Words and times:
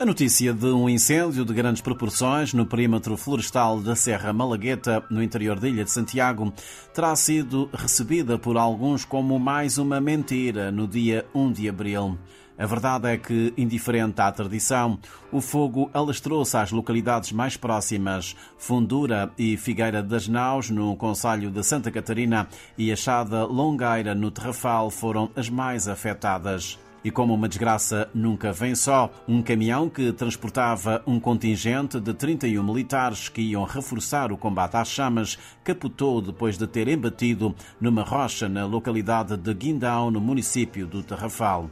A 0.00 0.06
notícia 0.06 0.54
de 0.54 0.66
um 0.66 0.88
incêndio 0.88 1.44
de 1.44 1.52
grandes 1.52 1.82
proporções 1.82 2.54
no 2.54 2.64
perímetro 2.64 3.16
florestal 3.16 3.80
da 3.80 3.96
Serra 3.96 4.32
Malagueta, 4.32 5.02
no 5.10 5.20
interior 5.20 5.58
da 5.58 5.68
Ilha 5.68 5.82
de 5.82 5.90
Santiago, 5.90 6.52
terá 6.94 7.16
sido 7.16 7.68
recebida 7.74 8.38
por 8.38 8.56
alguns 8.56 9.04
como 9.04 9.40
mais 9.40 9.76
uma 9.76 10.00
mentira 10.00 10.70
no 10.70 10.86
dia 10.86 11.26
1 11.34 11.50
de 11.50 11.68
abril. 11.68 12.16
A 12.56 12.64
verdade 12.64 13.08
é 13.08 13.16
que, 13.16 13.52
indiferente 13.56 14.20
à 14.20 14.30
tradição, 14.30 15.00
o 15.32 15.40
fogo 15.40 15.90
alastrou-se 15.92 16.56
às 16.56 16.70
localidades 16.70 17.32
mais 17.32 17.56
próximas. 17.56 18.36
Fundura 18.56 19.32
e 19.36 19.56
Figueira 19.56 20.00
das 20.00 20.28
Naus, 20.28 20.70
no 20.70 20.96
Conselho 20.96 21.50
de 21.50 21.64
Santa 21.64 21.90
Catarina, 21.90 22.48
e 22.76 22.92
Achada 22.92 23.44
Longueira, 23.44 24.14
no 24.14 24.30
Terrafal, 24.30 24.92
foram 24.92 25.28
as 25.34 25.50
mais 25.50 25.88
afetadas. 25.88 26.78
E 27.04 27.10
como 27.10 27.32
uma 27.32 27.48
desgraça 27.48 28.08
nunca 28.12 28.52
vem 28.52 28.74
só, 28.74 29.10
um 29.26 29.40
caminhão 29.40 29.88
que 29.88 30.12
transportava 30.12 31.02
um 31.06 31.20
contingente 31.20 32.00
de 32.00 32.12
31 32.12 32.62
militares 32.62 33.28
que 33.28 33.40
iam 33.40 33.64
reforçar 33.64 34.32
o 34.32 34.36
combate 34.36 34.76
às 34.76 34.88
chamas 34.88 35.38
capotou 35.62 36.20
depois 36.20 36.58
de 36.58 36.66
ter 36.66 36.88
embatido 36.88 37.54
numa 37.80 38.02
rocha 38.02 38.48
na 38.48 38.66
localidade 38.66 39.36
de 39.36 39.54
Guindão, 39.54 40.10
no 40.10 40.20
município 40.20 40.86
do 40.86 41.02
Tarrafal. 41.02 41.70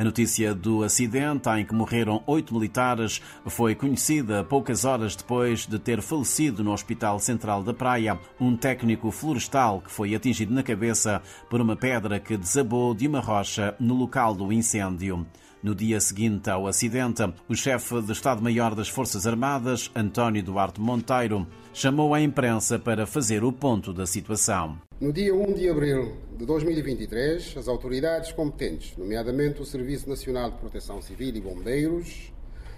A 0.00 0.04
notícia 0.04 0.54
do 0.54 0.82
acidente, 0.82 1.46
em 1.50 1.62
que 1.62 1.74
morreram 1.74 2.22
oito 2.26 2.54
militares, 2.54 3.20
foi 3.44 3.74
conhecida 3.74 4.42
poucas 4.42 4.86
horas 4.86 5.14
depois 5.14 5.66
de 5.66 5.78
ter 5.78 6.00
falecido 6.00 6.64
no 6.64 6.72
Hospital 6.72 7.18
Central 7.18 7.62
da 7.62 7.74
Praia 7.74 8.18
um 8.40 8.56
técnico 8.56 9.10
florestal 9.10 9.82
que 9.82 9.90
foi 9.90 10.14
atingido 10.14 10.54
na 10.54 10.62
cabeça 10.62 11.20
por 11.50 11.60
uma 11.60 11.76
pedra 11.76 12.18
que 12.18 12.38
desabou 12.38 12.94
de 12.94 13.06
uma 13.06 13.20
rocha 13.20 13.76
no 13.78 13.94
local 13.94 14.34
do 14.34 14.50
incêndio. 14.50 15.26
No 15.62 15.74
dia 15.74 16.00
seguinte 16.00 16.48
ao 16.48 16.66
acidente, 16.66 17.22
o 17.46 17.54
chefe 17.54 18.00
de 18.00 18.12
Estado-Maior 18.12 18.74
das 18.74 18.88
Forças 18.88 19.26
Armadas, 19.26 19.90
António 19.94 20.42
Duarte 20.42 20.80
Monteiro, 20.80 21.46
chamou 21.74 22.14
a 22.14 22.20
imprensa 22.22 22.78
para 22.78 23.06
fazer 23.06 23.44
o 23.44 23.52
ponto 23.52 23.92
da 23.92 24.06
situação. 24.06 24.80
No 24.98 25.12
dia 25.12 25.34
1 25.34 25.52
de 25.52 25.68
abril 25.68 26.16
de 26.34 26.46
2023, 26.46 27.58
as 27.58 27.68
autoridades 27.68 28.32
competentes, 28.32 28.96
nomeadamente 28.96 29.60
o 29.60 29.66
Serviço 29.66 30.08
Nacional 30.08 30.50
de 30.50 30.56
Proteção 30.56 31.02
Civil 31.02 31.36
e 31.36 31.40
Bombeiros, 31.42 32.32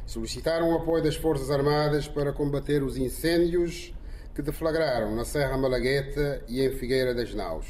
solicitaram 0.04 0.72
o 0.72 0.74
apoio 0.74 1.04
das 1.04 1.14
Forças 1.14 1.52
Armadas 1.52 2.08
para 2.08 2.32
combater 2.32 2.82
os 2.82 2.96
incêndios 2.96 3.94
que 4.34 4.42
deflagraram 4.42 5.14
na 5.14 5.24
Serra 5.24 5.56
Malagueta 5.56 6.42
e 6.48 6.60
em 6.60 6.72
Figueira 6.72 7.14
das 7.14 7.32
Naus. 7.32 7.66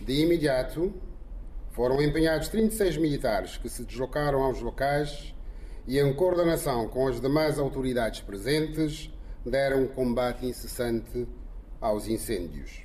De 0.00 0.20
imediato, 0.20 0.92
foram 1.72 2.02
empenhados 2.02 2.48
36 2.48 2.98
militares 2.98 3.56
que 3.56 3.68
se 3.68 3.84
deslocaram 3.84 4.42
aos 4.42 4.60
locais 4.60 5.34
e, 5.86 5.98
em 5.98 6.12
coordenação 6.12 6.86
com 6.86 7.08
as 7.08 7.20
demais 7.20 7.58
autoridades 7.58 8.20
presentes, 8.20 9.10
deram 9.44 9.86
combate 9.88 10.46
incessante 10.46 11.26
aos 11.80 12.06
incêndios. 12.06 12.84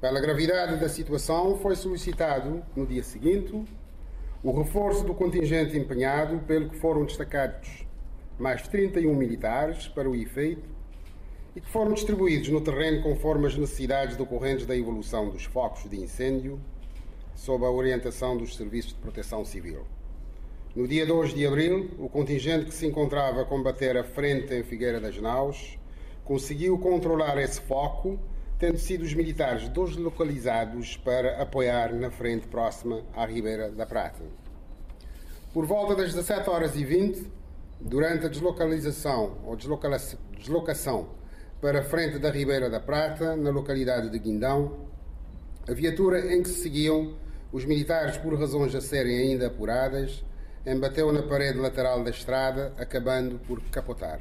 Pela 0.00 0.18
gravidade 0.18 0.80
da 0.80 0.88
situação, 0.88 1.58
foi 1.58 1.76
solicitado, 1.76 2.64
no 2.74 2.86
dia 2.86 3.02
seguinte, 3.02 3.52
o 4.42 4.50
reforço 4.50 5.04
do 5.04 5.14
contingente 5.14 5.76
empenhado, 5.76 6.38
pelo 6.46 6.70
que 6.70 6.76
foram 6.78 7.04
destacados 7.04 7.86
mais 8.38 8.66
31 8.66 9.14
militares 9.14 9.86
para 9.88 10.08
o 10.08 10.16
efeito 10.16 10.66
e 11.54 11.60
que 11.60 11.68
foram 11.68 11.92
distribuídos 11.92 12.48
no 12.48 12.62
terreno 12.62 13.02
conforme 13.02 13.46
as 13.46 13.56
necessidades 13.56 14.16
decorrentes 14.16 14.64
da 14.64 14.74
evolução 14.74 15.28
dos 15.28 15.44
focos 15.44 15.88
de 15.90 16.00
incêndio, 16.00 16.58
sob 17.40 17.64
a 17.64 17.70
orientação 17.70 18.36
dos 18.36 18.54
Serviços 18.54 18.92
de 18.92 18.98
Proteção 18.98 19.46
Civil. 19.46 19.86
No 20.76 20.86
dia 20.86 21.06
2 21.06 21.32
de 21.32 21.46
abril, 21.46 21.90
o 21.98 22.06
contingente 22.06 22.66
que 22.66 22.74
se 22.74 22.86
encontrava 22.86 23.40
a 23.40 23.44
combater 23.46 23.96
a 23.96 24.04
frente 24.04 24.52
em 24.52 24.62
Figueira 24.62 25.00
das 25.00 25.18
Naus 25.18 25.78
conseguiu 26.22 26.78
controlar 26.78 27.38
esse 27.38 27.58
foco 27.62 28.20
tendo 28.58 28.76
sido 28.76 29.04
os 29.04 29.14
militares 29.14 29.70
deslocalizados 29.70 30.98
para 30.98 31.40
apoiar 31.40 31.94
na 31.94 32.10
frente 32.10 32.46
próxima 32.46 33.02
à 33.14 33.24
Ribeira 33.24 33.70
da 33.70 33.86
Prata. 33.86 34.22
Por 35.54 35.64
volta 35.64 35.96
das 35.96 36.12
17 36.12 36.50
horas 36.50 36.76
e 36.76 36.84
20, 36.84 37.26
durante 37.80 38.26
a 38.26 38.28
deslocalização 38.28 39.38
ou 39.46 39.56
deslocação 39.56 41.08
para 41.58 41.80
a 41.80 41.84
frente 41.84 42.18
da 42.18 42.30
Ribeira 42.30 42.68
da 42.68 42.80
Prata, 42.80 43.34
na 43.34 43.48
localidade 43.48 44.10
de 44.10 44.18
Guindão, 44.18 44.90
a 45.66 45.72
viatura 45.72 46.34
em 46.34 46.42
que 46.42 46.50
se 46.50 46.60
seguiam 46.60 47.14
os 47.52 47.64
militares, 47.64 48.16
por 48.16 48.38
razões 48.38 48.74
a 48.74 48.80
serem 48.80 49.18
ainda 49.18 49.48
apuradas, 49.48 50.24
embateu 50.64 51.12
na 51.12 51.22
parede 51.22 51.58
lateral 51.58 52.04
da 52.04 52.10
estrada, 52.10 52.72
acabando 52.76 53.38
por 53.40 53.60
capotar. 53.70 54.20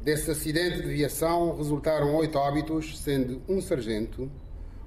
Desse 0.00 0.30
acidente 0.30 0.82
de 0.82 0.88
viação 0.88 1.56
resultaram 1.56 2.14
oito 2.16 2.36
óbitos, 2.36 2.98
sendo 3.00 3.40
um 3.48 3.60
sargento, 3.60 4.30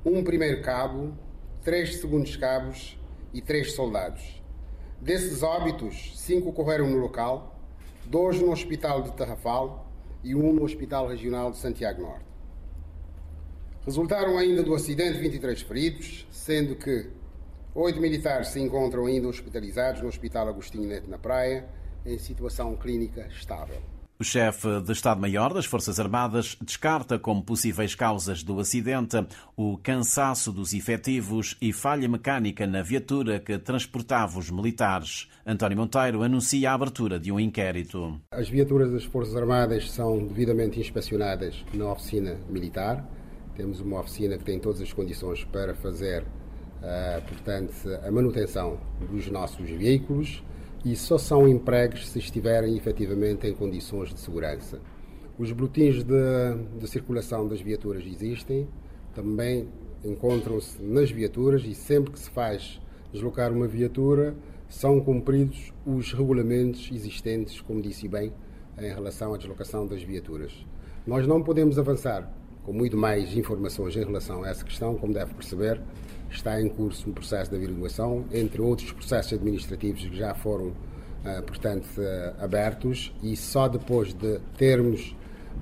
um 0.06 0.24
primeiro 0.24 0.62
cabo, 0.62 1.18
três 1.63 2.02
segundos 2.02 2.36
cabos 2.36 3.00
e 3.34 3.42
três 3.42 3.74
soldados. 3.74 4.44
Desses 5.02 5.42
óbitos, 5.42 6.13
cinco 6.16 6.50
ocorreram 6.50 6.90
no 6.90 6.97
local, 6.97 7.59
dois 8.06 8.40
no 8.40 8.52
Hospital 8.52 9.02
de 9.02 9.13
Tarrafal 9.13 9.90
e 10.24 10.36
um 10.36 10.53
no 10.53 10.63
Hospital 10.63 11.07
Regional 11.07 11.50
de 11.50 11.57
Santiago 11.57 12.02
Norte. 12.02 12.25
Resultaram 13.86 14.38
ainda 14.38 14.63
do 14.63 14.74
acidente 14.74 15.19
23 15.19 15.62
feridos, 15.62 16.28
sendo 16.31 16.75
que 16.75 17.07
oito 17.75 18.00
militares 18.00 18.47
se 18.47 18.59
encontram 18.59 19.06
ainda 19.06 19.28
hospitalizados 19.28 20.02
no 20.02 20.08
Hospital 20.08 20.47
Agostinho 20.47 20.88
Neto 20.88 21.09
na 21.09 21.18
Praia, 21.18 21.68
em 22.06 22.18
situação 22.18 22.75
clínica 22.75 23.28
estável. 23.28 23.81
O 24.18 24.24
chefe 24.24 24.80
de 24.80 24.94
Estado-Maior 24.94 25.53
das 25.53 25.66
Forças 25.66 26.00
Armadas 26.00 26.56
descarta 26.62 27.19
como 27.19 27.44
possíveis 27.44 27.96
causas 27.96 28.44
do 28.44 28.58
acidente 28.62 29.18
o 29.58 29.78
cansaço 29.78 30.53
dos 30.53 30.74
efetivos 30.74 31.58
e 31.62 31.74
falha 31.74 32.08
mecânica 32.08 32.66
na 32.66 32.81
viatura 32.81 33.41
que 33.41 33.59
transportava 33.59 34.40
os 34.40 34.50
militares. 34.50 35.28
António 35.46 35.78
Monteiro 35.78 36.24
anuncia 36.24 36.72
a 36.72 36.75
abertura 36.75 37.19
de 37.19 37.30
um 37.30 37.38
inquérito. 37.38 38.22
As 38.31 38.47
viaturas 38.47 38.90
das 38.90 39.03
Forças 39.03 39.36
Armadas 39.36 39.92
são 39.92 40.25
devidamente 40.25 40.80
inspecionadas 40.80 41.66
na 41.74 41.92
oficina 41.92 42.38
militar. 42.50 43.06
Temos 43.53 43.81
uma 43.81 44.00
oficina 44.00 44.38
que 44.38 44.46
tem 44.46 44.59
todas 44.62 44.80
as 44.80 44.94
condições 44.94 45.44
para 45.44 45.75
fazer, 45.75 46.25
portanto, 47.28 47.73
a 48.06 48.12
manutenção 48.12 48.79
dos 49.09 49.28
nossos 49.29 49.69
veículos 49.69 50.44
e 50.84 50.96
só 50.96 51.18
são 51.18 51.47
empregues 51.47 52.09
se 52.09 52.19
estiverem 52.19 52.78
efetivamente 52.78 53.47
em 53.47 53.53
condições 53.53 54.13
de 54.13 54.19
segurança. 54.19 54.79
Os 55.38 55.51
boletins 55.51 56.03
de, 56.03 56.79
de 56.79 56.88
circulação 56.88 57.47
das 57.47 57.59
viaturas 57.59 58.06
existem, 58.06 58.68
também 59.13 59.68
encontram-se 60.03 60.81
nas 60.84 61.09
viaturas 61.09 61.63
e 61.66 61.74
sempre 61.74 62.12
que 62.12 62.19
se 62.19 62.29
faz 62.29 62.79
deslocar 63.12 63.51
uma 63.51 63.68
viatura 63.68 64.35
são 64.69 65.00
cumpridos 65.00 65.74
os 65.85 66.13
regulamentos 66.13 66.90
existentes, 66.94 67.62
como 67.62 67.81
disse 67.81 68.07
bem, 68.07 68.31
em 68.78 68.94
relação 68.94 69.34
à 69.34 69.38
deslocação 69.38 69.88
das 69.88 70.03
viaturas. 70.03 70.66
Nós 71.07 71.25
não 71.25 71.41
podemos 71.41 71.79
avançar 71.79 72.31
com 72.63 72.74
muito 72.74 72.98
mais 72.98 73.36
informações 73.36 73.95
em 73.95 74.04
relação 74.04 74.44
a 74.44 74.50
essa 74.50 74.65
questão, 74.65 74.95
como 74.95 75.13
deve 75.13 75.33
perceber, 75.33 75.81
está 76.36 76.62
em 76.62 76.70
curso 76.70 77.10
um 77.10 77.14
processo 77.14 77.50
de 77.50 77.58
averiguação, 77.58 78.26
entre 78.32 78.62
outros 78.62 78.92
processos 78.92 79.34
administrativos 79.34 80.06
que 80.06 80.16
já 80.16 80.34
foram, 80.34 80.68
uh, 80.68 81.44
portanto, 81.46 81.88
uh, 81.98 82.44
abertos, 82.44 83.14
e 83.24 83.36
só 83.36 83.68
depois 83.68 84.14
de 84.14 84.40
termos 84.58 85.16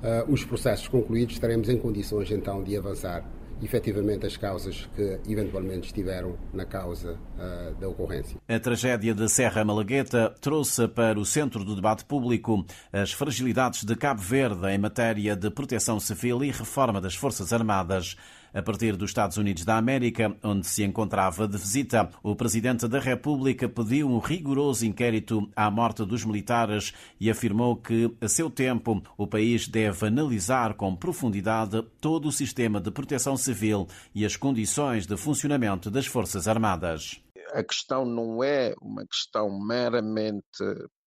uh, 0.03 0.31
os 0.31 0.43
processos 0.43 0.87
concluídos 0.87 1.35
estaremos 1.35 1.69
em 1.69 1.77
condições 1.77 2.31
então 2.31 2.63
de 2.63 2.77
avançar 2.77 3.23
efetivamente 3.61 4.25
as 4.25 4.35
causas 4.35 4.89
que 4.95 5.19
eventualmente 5.27 5.87
estiveram 5.87 6.35
na 6.53 6.65
causa 6.65 7.13
uh, 7.13 7.73
da 7.79 7.87
ocorrência. 7.87 8.37
A 8.47 8.59
tragédia 8.59 9.13
de 9.13 9.29
Serra 9.29 9.63
Malagueta 9.63 10.35
trouxe 10.41 10.87
para 10.87 11.17
o 11.17 11.25
centro 11.25 11.63
do 11.63 11.75
debate 11.75 12.03
público 12.03 12.65
as 12.91 13.13
fragilidades 13.13 13.83
de 13.83 13.95
Cabo 13.95 14.21
Verde 14.21 14.67
em 14.67 14.77
matéria 14.77 15.35
de 15.35 15.49
proteção 15.49 15.99
civil 15.99 16.43
e 16.43 16.51
reforma 16.51 16.99
das 16.99 17.15
Forças 17.15 17.53
Armadas. 17.53 18.17
A 18.53 18.61
partir 18.61 18.95
dos 18.95 19.09
Estados 19.09 19.37
Unidos 19.37 19.65
da 19.65 19.77
América, 19.77 20.37
onde 20.43 20.67
se 20.67 20.83
encontrava 20.83 21.47
de 21.47 21.57
visita, 21.57 22.07
o 22.21 22.35
Presidente 22.35 22.87
da 22.87 22.99
República 22.99 23.67
pediu 23.67 24.07
um 24.07 24.19
rigoroso 24.19 24.85
inquérito 24.85 25.49
à 25.55 25.71
morte 25.71 26.05
dos 26.05 26.23
militares 26.23 26.93
e 27.19 27.31
afirmou 27.31 27.75
que, 27.75 28.15
a 28.21 28.27
seu 28.27 28.51
tempo, 28.51 29.01
o 29.17 29.25
país 29.25 29.67
deve 29.67 30.05
analisar 30.05 30.75
com 30.75 30.95
profundidade 30.95 31.81
todo 31.99 32.27
o 32.27 32.31
sistema 32.31 32.79
de 32.79 32.91
proteção 32.91 33.35
civil 33.35 33.87
e 34.13 34.23
as 34.23 34.35
condições 34.35 35.07
de 35.07 35.17
funcionamento 35.17 35.89
das 35.89 36.05
Forças 36.05 36.47
Armadas. 36.47 37.19
A 37.53 37.63
questão 37.63 38.05
não 38.05 38.43
é 38.43 38.75
uma 38.79 39.03
questão 39.07 39.49
meramente 39.59 40.45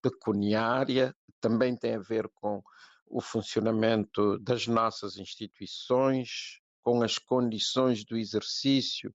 pecuniária, 0.02 1.14
também 1.40 1.76
tem 1.76 1.94
a 1.94 2.00
ver 2.00 2.28
com 2.34 2.60
o 3.08 3.20
funcionamento 3.20 4.36
das 4.40 4.66
nossas 4.66 5.16
instituições, 5.16 6.60
com 6.86 7.02
as 7.02 7.18
condições 7.18 8.04
do 8.04 8.16
exercício 8.16 9.12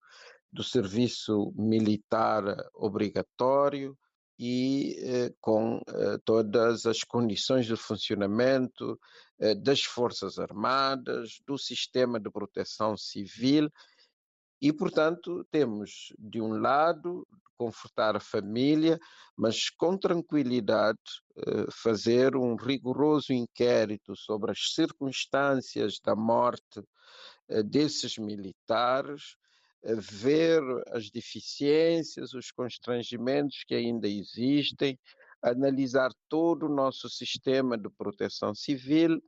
do 0.51 0.61
serviço 0.61 1.53
militar 1.55 2.43
obrigatório 2.73 3.97
e 4.37 4.97
eh, 4.99 5.33
com 5.39 5.81
eh, 5.87 6.17
todas 6.25 6.85
as 6.85 7.01
condições 7.05 7.65
de 7.65 7.77
funcionamento 7.77 8.99
eh, 9.39 9.55
das 9.55 9.83
Forças 9.83 10.37
Armadas, 10.37 11.39
do 11.47 11.57
sistema 11.57 12.19
de 12.19 12.29
proteção 12.29 12.97
civil. 12.97 13.71
E, 14.61 14.73
portanto, 14.73 15.47
temos, 15.49 16.11
de 16.19 16.41
um 16.41 16.59
lado, 16.59 17.25
confortar 17.57 18.17
a 18.17 18.19
família, 18.19 18.99
mas 19.37 19.69
com 19.69 19.97
tranquilidade 19.97 20.99
fazer 21.71 22.35
um 22.35 22.55
rigoroso 22.55 23.31
inquérito 23.31 24.15
sobre 24.15 24.51
as 24.51 24.73
circunstâncias 24.73 25.99
da 26.03 26.15
morte 26.15 26.81
desses 27.65 28.17
militares, 28.17 29.35
ver 29.83 30.61
as 30.89 31.09
deficiências, 31.09 32.33
os 32.33 32.51
constrangimentos 32.51 33.63
que 33.65 33.75
ainda 33.75 34.07
existem, 34.07 34.97
analisar 35.41 36.11
todo 36.29 36.67
o 36.67 36.73
nosso 36.73 37.09
sistema 37.09 37.77
de 37.77 37.89
proteção 37.89 38.53
civil 38.53 39.21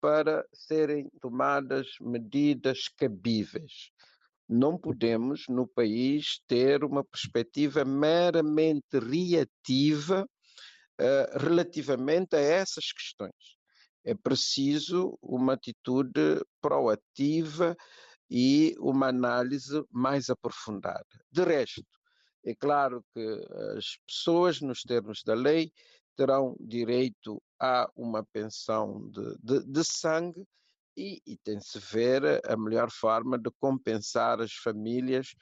para 0.00 0.44
serem 0.52 1.08
tomadas 1.20 1.86
medidas 2.00 2.88
cabíveis. 2.88 3.90
Não 4.48 4.78
podemos, 4.78 5.44
no 5.48 5.66
país, 5.66 6.40
ter 6.46 6.84
uma 6.84 7.04
perspectiva 7.04 7.84
meramente 7.84 8.98
reativa 8.98 10.24
uh, 10.24 11.38
relativamente 11.38 12.34
a 12.34 12.40
essas 12.40 12.92
questões. 12.92 13.57
É 14.08 14.14
preciso 14.14 15.18
uma 15.20 15.52
atitude 15.52 16.42
proativa 16.62 17.76
e 18.30 18.74
uma 18.78 19.08
análise 19.08 19.84
mais 19.90 20.30
aprofundada. 20.30 21.04
De 21.30 21.44
resto, 21.44 21.84
é 22.42 22.54
claro 22.54 23.04
que 23.12 23.20
as 23.76 23.98
pessoas, 24.06 24.62
nos 24.62 24.80
termos 24.80 25.22
da 25.22 25.34
lei, 25.34 25.70
terão 26.16 26.56
direito 26.58 27.38
a 27.60 27.86
uma 27.94 28.24
pensão 28.32 29.10
de, 29.10 29.36
de, 29.42 29.66
de 29.66 29.84
sangue 29.84 30.42
e, 30.96 31.20
e 31.26 31.36
tem-se 31.36 31.78
ver 31.78 32.40
a 32.50 32.56
melhor 32.56 32.90
forma 32.90 33.38
de 33.38 33.50
compensar 33.60 34.40
as 34.40 34.54
famílias 34.54 35.34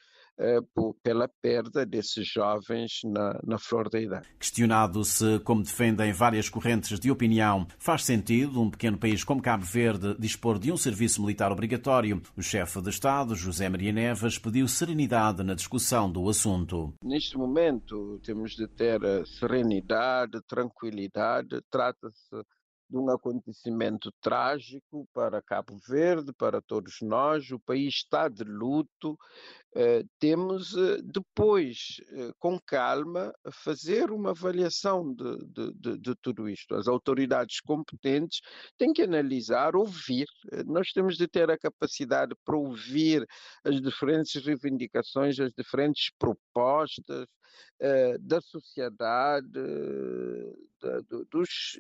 pela 1.02 1.28
perda 1.40 1.84
desses 1.86 2.28
jovens 2.28 3.00
na, 3.04 3.40
na 3.44 3.58
flor 3.58 3.88
da 3.88 4.00
idade. 4.00 4.28
Questionado 4.38 5.04
se, 5.04 5.38
como 5.40 5.62
defendem 5.62 6.12
várias 6.12 6.48
correntes 6.48 6.98
de 6.98 7.10
opinião, 7.10 7.66
faz 7.78 8.04
sentido 8.04 8.60
um 8.60 8.70
pequeno 8.70 8.98
país 8.98 9.24
como 9.24 9.42
Cabo 9.42 9.64
Verde 9.64 10.14
dispor 10.18 10.58
de 10.58 10.70
um 10.70 10.76
serviço 10.76 11.20
militar 11.22 11.50
obrigatório, 11.50 12.22
o 12.36 12.42
chefe 12.42 12.80
de 12.80 12.90
Estado, 12.90 13.34
José 13.34 13.68
Maria 13.68 13.92
Neves, 13.92 14.38
pediu 14.38 14.68
serenidade 14.68 15.42
na 15.42 15.54
discussão 15.54 16.10
do 16.10 16.28
assunto. 16.28 16.94
Neste 17.02 17.36
momento, 17.36 18.20
temos 18.24 18.52
de 18.52 18.68
ter 18.68 19.00
serenidade, 19.26 20.40
tranquilidade, 20.46 21.60
trata-se 21.70 22.36
de 22.88 22.96
um 22.96 23.10
acontecimento 23.10 24.12
trágico 24.20 25.08
para 25.12 25.42
Cabo 25.42 25.76
Verde, 25.88 26.32
para 26.32 26.62
todos 26.62 26.98
nós. 27.02 27.50
O 27.50 27.58
país 27.58 27.94
está 27.94 28.28
de 28.28 28.44
luto. 28.44 29.18
Eh, 29.74 30.04
temos 30.18 30.74
eh, 30.76 31.02
depois, 31.02 32.00
eh, 32.12 32.32
com 32.38 32.58
calma, 32.58 33.32
fazer 33.52 34.10
uma 34.10 34.30
avaliação 34.30 35.12
de, 35.12 35.36
de, 35.46 35.72
de, 35.74 35.98
de, 35.98 36.14
tudo 36.22 36.48
isto. 36.48 36.74
As 36.74 36.86
autoridades 36.86 37.60
competentes 37.60 38.40
têm 38.78 38.92
que 38.92 39.02
analisar, 39.02 39.76
ouvir. 39.76 40.26
Nós 40.64 40.92
temos 40.92 41.16
de 41.16 41.26
ter 41.28 41.50
a 41.50 41.58
capacidade 41.58 42.34
para 42.44 42.56
ouvir 42.56 43.26
as 43.64 43.80
diferentes 43.80 44.42
reivindicações, 44.44 45.38
as 45.40 45.52
diferentes 45.52 46.10
propostas 46.18 47.26
da 48.20 48.40
sociedade, 48.40 49.48
dos 51.30 51.78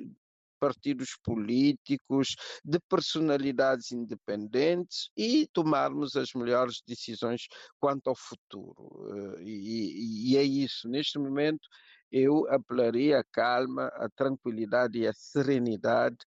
partidos 0.66 1.10
políticos, 1.22 2.34
de 2.64 2.80
personalidades 2.88 3.92
independentes 3.92 5.10
e 5.16 5.46
tomarmos 5.52 6.16
as 6.16 6.30
melhores 6.34 6.82
decisões 6.84 7.42
quanto 7.78 8.08
ao 8.08 8.16
futuro. 8.16 9.36
Eh, 9.38 9.42
e, 9.44 10.32
e 10.32 10.36
é 10.36 10.42
isso. 10.42 10.88
Neste 10.88 11.20
momento, 11.20 11.68
eu 12.10 12.48
apelaria 12.50 13.20
a 13.20 13.24
calma, 13.32 13.86
a 13.94 14.08
tranquilidade 14.08 14.98
e 14.98 15.06
a 15.06 15.12
serenidade 15.12 16.18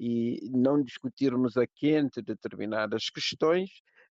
e 0.00 0.48
não 0.50 0.82
discutirmos 0.82 1.58
a 1.58 1.66
quente 1.66 2.22
determinadas 2.22 3.10
questões, 3.10 3.68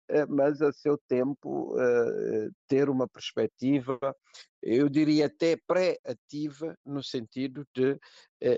eh, 0.10 0.28
mas 0.28 0.62
a 0.62 0.72
seu 0.72 0.96
tempo 1.08 1.76
eh, 1.80 2.50
ter 2.68 2.88
uma 2.88 3.08
perspectiva, 3.10 4.00
eu 4.62 4.88
diria 4.88 5.26
até 5.26 5.58
pré-ativa, 5.68 6.78
no 6.86 7.04
sentido 7.04 7.66
de 7.76 7.98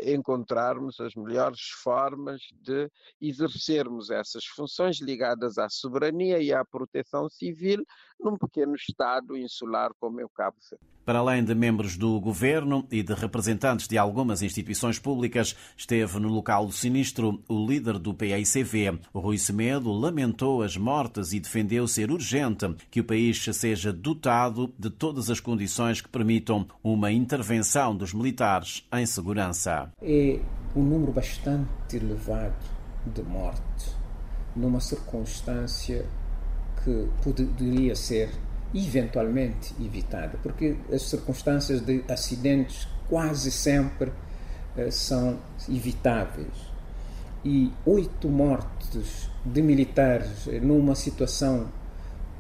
encontrarmos 0.06 1.00
as 1.00 1.14
melhores 1.16 1.70
formas 1.84 2.42
de 2.62 2.90
exercermos 3.22 4.10
essas 4.10 4.46
funções 4.46 5.02
ligadas 5.02 5.58
à 5.58 5.68
soberania 5.70 6.40
e 6.40 6.54
à 6.54 6.64
proteção 6.64 7.30
civil 7.30 7.84
num 8.20 8.38
pequeno 8.38 8.76
Estado 8.76 9.38
insular 9.38 9.92
como 10.00 10.22
é 10.22 10.26
o 10.26 10.30
Cabo 10.30 10.58
Verde. 10.70 10.94
Para 11.06 11.20
além 11.20 11.44
de 11.44 11.54
membros 11.54 11.98
do 11.98 12.18
governo 12.22 12.88
e 12.90 13.04
de 13.04 13.14
representantes 13.14 13.90
de 13.90 13.98
algumas 13.98 14.42
instituições 14.42 14.98
públicas, 14.98 15.54
esteve 15.76 16.18
no 16.18 16.30
local 16.30 16.66
do 16.66 16.72
sinistro 16.72 17.44
o 17.50 17.68
líder 17.68 18.00
do 18.00 18.14
PAICV, 18.14 19.00
Rui 19.14 19.38
Semedo, 19.38 19.92
lamentou 19.92 20.64
as 20.64 20.78
mortes 20.78 21.34
e 21.34 21.42
defendeu 21.42 21.86
ser 21.90 22.10
urgente 22.10 22.74
que 22.90 23.02
o 23.02 23.04
país 23.04 23.44
seja 23.44 23.92
dotado 23.92 24.74
de 24.80 24.90
todas 24.90 25.30
as 25.30 25.42
condições 25.42 26.00
que 26.00 26.08
permitam 26.08 26.66
uma 26.82 27.12
intervenção 27.12 27.94
dos 27.94 28.14
militares 28.14 28.88
em 28.94 29.06
segurança. 29.06 29.73
É 30.02 30.40
um 30.76 30.82
número 30.82 31.12
bastante 31.12 31.98
elevado 31.98 32.54
de 33.06 33.22
mortes 33.24 33.96
numa 34.56 34.80
circunstância 34.80 36.06
que 36.84 37.10
poderia 37.24 37.96
ser 37.96 38.30
eventualmente 38.74 39.76
evitada, 39.80 40.38
porque 40.42 40.76
as 40.92 41.04
circunstâncias 41.04 41.82
de 41.82 42.04
acidentes 42.10 42.88
quase 43.08 43.52
sempre 43.52 44.10
uh, 44.10 44.92
são 44.92 45.38
evitáveis. 45.70 46.74
E 47.46 47.72
oito 47.86 48.30
mortes 48.30 49.30
de 49.46 49.62
militares 49.62 50.48
numa 50.62 50.96
situação 50.96 51.68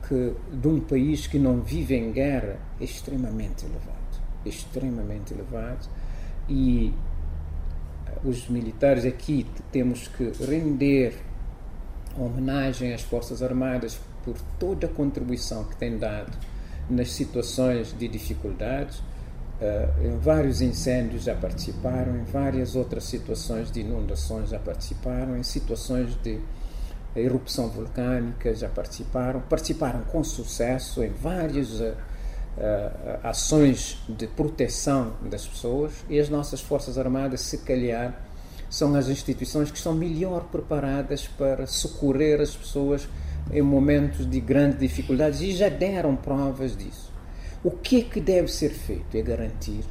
que, 0.07 0.33
de 0.51 0.67
um 0.67 0.79
país 0.79 1.27
que 1.27 1.37
não 1.37 1.61
vive 1.61 1.95
em 1.95 2.11
guerra 2.11 2.57
é 2.79 2.83
extremamente 2.83 3.65
elevado. 3.65 3.93
Extremamente 4.45 5.33
elevado. 5.33 5.89
E 6.47 6.93
eh, 6.93 7.12
os 8.23 8.47
militares 8.47 9.05
aqui 9.05 9.45
temos 9.71 10.07
que 10.07 10.31
render 10.45 11.15
homenagem 12.17 12.93
às 12.93 13.01
Forças 13.01 13.41
Armadas 13.41 13.99
por 14.23 14.35
toda 14.59 14.87
a 14.87 14.89
contribuição 14.89 15.63
que 15.65 15.75
têm 15.75 15.97
dado 15.97 16.31
nas 16.89 17.11
situações 17.11 17.95
de 17.97 18.07
dificuldades. 18.07 18.99
Uh, 18.99 20.07
em 20.07 20.17
vários 20.17 20.61
incêndios 20.61 21.23
já 21.23 21.35
participaram, 21.35 22.17
em 22.17 22.23
várias 22.23 22.75
outras 22.75 23.05
situações 23.05 23.71
de 23.71 23.81
inundações 23.81 24.49
já 24.49 24.59
participaram, 24.59 25.37
em 25.37 25.43
situações 25.43 26.17
de 26.21 26.39
erupção 27.15 27.69
vulcânica 27.69 28.53
já 28.53 28.67
participaram, 28.67 29.41
participaram 29.41 30.01
com 30.05 30.23
sucesso 30.23 31.03
em 31.03 31.11
várias 31.11 31.79
uh, 31.79 31.95
uh, 32.57 33.19
ações 33.23 33.97
de 34.07 34.27
proteção 34.27 35.13
das 35.21 35.45
pessoas 35.45 35.93
e 36.09 36.19
as 36.19 36.29
nossas 36.29 36.61
Forças 36.61 36.97
Armadas, 36.97 37.41
se 37.41 37.59
calhar, 37.59 38.19
são 38.69 38.95
as 38.95 39.07
instituições 39.07 39.69
que 39.69 39.77
estão 39.77 39.93
melhor 39.93 40.45
preparadas 40.45 41.27
para 41.27 41.67
socorrer 41.67 42.41
as 42.41 42.55
pessoas 42.55 43.07
em 43.51 43.61
momentos 43.61 44.29
de 44.29 44.39
grandes 44.39 44.79
dificuldades 44.79 45.41
e 45.41 45.51
já 45.51 45.69
deram 45.69 46.15
provas 46.15 46.75
disso. 46.75 47.11
O 47.63 47.71
que 47.71 48.01
é 48.01 48.03
que 48.03 48.19
deve 48.19 48.47
ser 48.47 48.69
feito? 48.69 49.15
É 49.15 49.21
garantir 49.21 49.83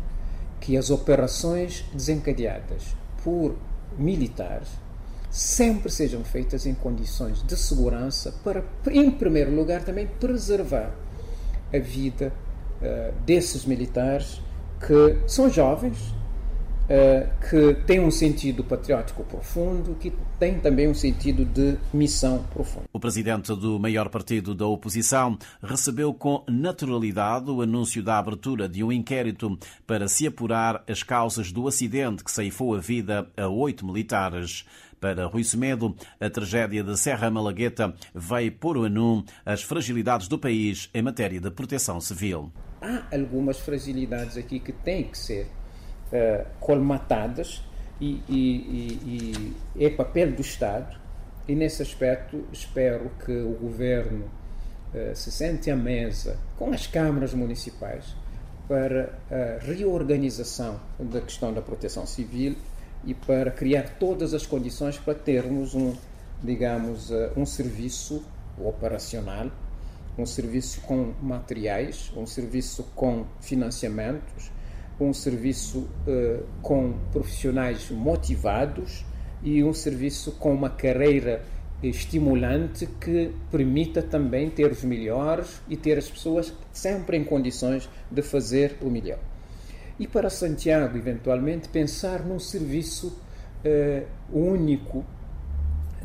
que 0.60 0.76
as 0.76 0.90
operações 0.90 1.84
desencadeadas 1.92 2.94
por 3.22 3.56
militares 3.96 4.68
sempre 5.30 5.90
sejam 5.90 6.22
feitas 6.22 6.66
em 6.66 6.74
condições 6.74 7.42
de 7.42 7.56
segurança 7.56 8.34
para, 8.44 8.62
em 8.90 9.10
primeiro 9.10 9.54
lugar, 9.54 9.82
também 9.82 10.06
preservar 10.06 10.94
a 11.72 11.78
vida 11.78 12.32
uh, 12.82 13.12
desses 13.24 13.64
militares 13.64 14.40
que 14.86 15.16
são 15.28 15.48
jovens, 15.48 16.12
eh, 16.88 17.28
que 17.48 17.74
tem 17.86 18.00
um 18.00 18.10
sentido 18.10 18.64
patriótico 18.64 19.22
profundo, 19.22 19.94
que 19.94 20.12
tem 20.38 20.58
também 20.58 20.88
um 20.88 20.94
sentido 20.94 21.44
de 21.44 21.78
missão 21.94 22.42
profundo. 22.52 22.84
O 22.92 22.98
presidente 22.98 23.54
do 23.54 23.78
maior 23.78 24.08
partido 24.08 24.54
da 24.54 24.66
oposição 24.66 25.38
recebeu 25.62 26.12
com 26.12 26.44
naturalidade 26.48 27.48
o 27.48 27.62
anúncio 27.62 28.02
da 28.02 28.18
abertura 28.18 28.68
de 28.68 28.82
um 28.82 28.90
inquérito 28.90 29.56
para 29.86 30.08
se 30.08 30.26
apurar 30.26 30.82
as 30.88 31.04
causas 31.04 31.52
do 31.52 31.68
acidente 31.68 32.24
que 32.24 32.30
ceifou 32.30 32.74
a 32.74 32.78
vida 32.78 33.28
a 33.36 33.46
oito 33.46 33.86
militares. 33.86 34.66
Para 35.00 35.26
Rui 35.26 35.44
Semedo, 35.44 35.96
a 36.20 36.28
tragédia 36.28 36.82
de 36.82 36.98
Serra 36.98 37.30
Malagueta 37.30 37.94
veio 38.14 38.52
pôr 38.52 38.76
o 38.76 38.84
anu 38.84 39.24
as 39.46 39.62
fragilidades 39.62 40.28
do 40.28 40.38
país 40.38 40.90
em 40.92 41.02
matéria 41.02 41.40
de 41.40 41.50
proteção 41.50 42.00
civil. 42.00 42.52
Há 42.82 43.14
algumas 43.14 43.58
fragilidades 43.58 44.36
aqui 44.36 44.58
que 44.58 44.72
têm 44.72 45.04
que 45.04 45.16
ser 45.16 45.46
uh, 46.12 46.44
colmatadas 46.60 47.62
e, 48.00 48.22
e, 48.28 48.34
e, 48.36 49.56
e, 49.76 49.84
é 49.84 49.90
papel 49.90 50.32
do 50.32 50.42
Estado. 50.42 51.00
E 51.46 51.54
nesse 51.54 51.82
aspecto 51.82 52.44
espero 52.52 53.10
que 53.24 53.32
o 53.32 53.52
governo 53.52 54.24
uh, 54.92 55.14
se 55.14 55.30
sente 55.30 55.70
à 55.70 55.76
mesa 55.76 56.36
com 56.58 56.72
as 56.72 56.86
câmaras 56.86 57.32
municipais 57.32 58.14
para 58.68 59.12
a 59.30 59.64
reorganização 59.64 60.80
da 60.98 61.20
questão 61.20 61.52
da 61.52 61.60
proteção 61.60 62.06
civil 62.06 62.56
e 63.04 63.12
para 63.12 63.50
criar 63.50 63.96
todas 63.98 64.32
as 64.34 64.46
condições 64.46 64.98
para 64.98 65.14
termos 65.14 65.74
um, 65.74 65.94
digamos, 66.42 67.10
uh, 67.10 67.30
um 67.36 67.46
serviço 67.46 68.24
operacional 68.58 69.50
um 70.18 70.26
serviço 70.26 70.80
com 70.82 71.12
materiais, 71.22 72.12
um 72.16 72.26
serviço 72.26 72.84
com 72.94 73.24
financiamentos, 73.40 74.50
um 75.00 75.12
serviço 75.12 75.88
uh, 76.06 76.44
com 76.60 76.94
profissionais 77.10 77.90
motivados 77.90 79.04
e 79.42 79.64
um 79.64 79.72
serviço 79.72 80.32
com 80.32 80.52
uma 80.52 80.70
carreira 80.70 81.44
estimulante 81.82 82.86
que 83.00 83.34
permita 83.50 84.02
também 84.02 84.48
ter 84.48 84.70
os 84.70 84.84
melhores 84.84 85.60
e 85.68 85.76
ter 85.76 85.98
as 85.98 86.08
pessoas 86.08 86.52
sempre 86.72 87.16
em 87.16 87.24
condições 87.24 87.88
de 88.10 88.22
fazer 88.22 88.76
o 88.80 88.88
melhor. 88.88 89.18
E 89.98 90.06
para 90.06 90.30
Santiago, 90.30 90.96
eventualmente, 90.96 91.68
pensar 91.68 92.24
num 92.24 92.38
serviço 92.38 93.18
uh, 93.64 94.06
único, 94.32 95.04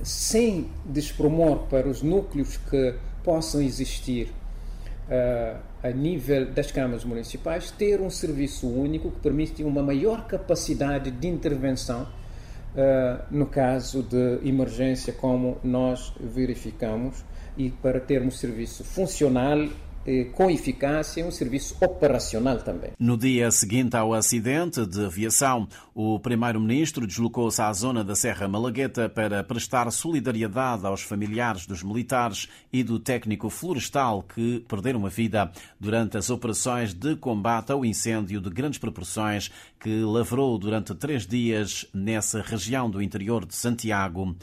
sem 0.03 0.69
despromor 0.85 1.67
para 1.67 1.87
os 1.87 2.01
núcleos 2.01 2.57
que 2.57 2.95
possam 3.23 3.61
existir 3.61 4.33
uh, 5.07 5.59
a 5.83 5.89
nível 5.89 6.51
das 6.51 6.71
câmaras 6.71 7.03
municipais, 7.03 7.71
ter 7.71 8.01
um 8.01 8.09
serviço 8.09 8.67
único 8.67 9.11
que 9.11 9.19
permite 9.19 9.63
uma 9.63 9.81
maior 9.81 10.27
capacidade 10.27 11.11
de 11.11 11.27
intervenção 11.27 12.03
uh, 12.03 13.23
no 13.31 13.45
caso 13.45 14.03
de 14.03 14.47
emergência, 14.47 15.13
como 15.13 15.57
nós 15.63 16.13
verificamos, 16.19 17.23
e 17.57 17.69
para 17.69 17.99
termos 17.99 18.39
serviço 18.39 18.83
funcional 18.83 19.67
com 20.33 20.49
eficácia 20.49 21.25
um 21.25 21.31
serviço 21.31 21.75
operacional 21.81 22.57
também. 22.57 22.91
No 22.97 23.17
dia 23.17 23.51
seguinte 23.51 23.95
ao 23.95 24.13
acidente 24.13 24.85
de 24.85 25.05
aviação, 25.05 25.67
o 25.93 26.19
primeiro-ministro 26.19 27.05
deslocou-se 27.05 27.61
à 27.61 27.71
zona 27.73 28.03
da 28.03 28.15
Serra 28.15 28.47
Malagueta 28.47 29.09
para 29.09 29.43
prestar 29.43 29.89
solidariedade 29.91 30.85
aos 30.85 31.01
familiares 31.01 31.65
dos 31.65 31.83
militares 31.83 32.47
e 32.71 32.83
do 32.83 32.99
técnico 32.99 33.49
florestal 33.49 34.23
que 34.23 34.63
perderam 34.67 35.05
a 35.05 35.09
vida 35.09 35.51
durante 35.79 36.17
as 36.17 36.29
operações 36.29 36.93
de 36.93 37.15
combate 37.15 37.71
ao 37.71 37.83
incêndio 37.83 38.39
de 38.39 38.49
grandes 38.49 38.79
proporções 38.79 39.51
que 39.79 40.01
lavrou 40.01 40.57
durante 40.57 40.95
três 40.95 41.27
dias 41.27 41.85
nessa 41.93 42.41
região 42.41 42.89
do 42.89 43.01
interior 43.01 43.45
de 43.45 43.55
Santiago. 43.55 44.35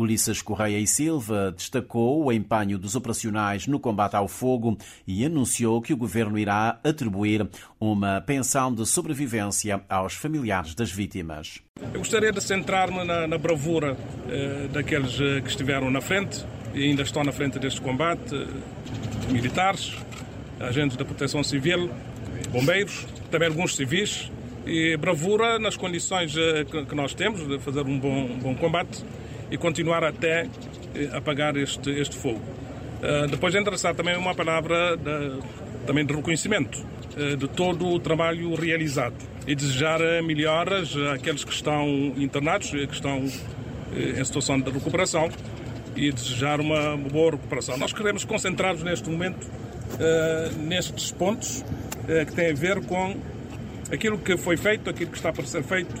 Ulisses 0.00 0.40
Correia 0.42 0.78
e 0.78 0.86
Silva 0.86 1.52
destacou 1.56 2.24
o 2.24 2.32
empenho 2.32 2.78
dos 2.78 2.94
operacionais 2.94 3.66
no 3.66 3.78
combate 3.78 4.16
ao 4.16 4.26
fogo 4.26 4.76
e 5.06 5.24
anunciou 5.24 5.80
que 5.82 5.92
o 5.92 5.96
governo 5.96 6.38
irá 6.38 6.80
atribuir 6.82 7.48
uma 7.78 8.20
pensão 8.20 8.72
de 8.74 8.86
sobrevivência 8.86 9.82
aos 9.88 10.14
familiares 10.14 10.74
das 10.74 10.90
vítimas. 10.90 11.60
Eu 11.92 12.00
gostaria 12.00 12.32
de 12.32 12.40
centrar-me 12.42 13.04
na, 13.04 13.26
na, 13.26 13.38
bravura 13.38 13.96
eh, 14.28 14.68
daqueles 14.72 15.20
eh, 15.20 15.40
que 15.40 15.48
estiveram 15.48 15.90
na 15.90 16.00
frente 16.00 16.44
e 16.74 16.84
ainda 16.84 17.02
estão 17.02 17.22
na 17.24 17.32
frente 17.32 17.58
deste 17.58 17.80
combate, 17.80 18.34
eh, 18.34 19.32
militares, 19.32 19.96
agentes 20.58 20.96
da 20.96 21.04
proteção 21.04 21.42
civil, 21.42 21.90
bombeiros, 22.52 23.06
também 23.30 23.48
alguns 23.48 23.76
civis, 23.76 24.30
e 24.66 24.96
bravura 24.96 25.58
nas 25.58 25.76
condições 25.76 26.34
eh, 26.36 26.64
que 26.64 26.94
nós 26.94 27.14
temos 27.14 27.46
de 27.46 27.58
fazer 27.58 27.82
um 27.82 27.98
bom, 27.98 28.24
um 28.24 28.38
bom 28.38 28.54
combate 28.54 29.02
e 29.50 29.58
continuar 29.58 30.04
até 30.04 30.46
eh, 30.94 31.08
apagar 31.12 31.56
este, 31.56 31.90
este 31.90 32.16
fogo. 32.16 32.40
Uh, 33.00 33.26
depois 33.28 33.54
é 33.54 33.60
interessante 33.60 33.96
também 33.96 34.16
uma 34.16 34.34
palavra 34.34 34.96
de, 34.96 35.38
também 35.86 36.04
de 36.04 36.12
reconhecimento 36.12 36.84
uh, 37.16 37.36
de 37.36 37.48
todo 37.48 37.86
o 37.86 37.98
trabalho 37.98 38.54
realizado 38.54 39.14
e 39.46 39.54
desejar 39.54 40.00
melhoras 40.22 40.94
àqueles 41.14 41.42
que 41.42 41.52
estão 41.52 41.86
internados, 42.16 42.70
que 42.70 42.92
estão 42.92 43.18
uh, 43.20 44.20
em 44.20 44.24
situação 44.24 44.60
de 44.60 44.70
recuperação 44.70 45.30
e 45.96 46.12
desejar 46.12 46.60
uma 46.60 46.96
boa 46.96 47.32
recuperação. 47.32 47.78
Nós 47.78 47.92
queremos 47.92 48.24
concentrar-nos 48.24 48.82
neste 48.82 49.08
momento 49.08 49.46
nestes 50.60 51.10
pontos 51.10 51.64
que 52.26 52.32
têm 52.32 52.52
a 52.52 52.54
ver 52.54 52.80
com 52.86 53.16
aquilo 53.92 54.16
que 54.18 54.36
foi 54.36 54.56
feito, 54.56 54.88
aquilo 54.88 55.10
que 55.10 55.16
está 55.16 55.32
para 55.32 55.44
ser 55.44 55.62
feito 55.64 55.92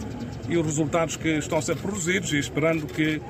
e 0.48 0.56
os 0.56 0.64
resultados 0.64 1.16
que 1.16 1.28
estão 1.28 1.58
a 1.58 1.62
ser 1.62 1.76
produzidos 1.76 2.32
e 2.32 2.38
esperando 2.38 2.86
que 2.86 3.20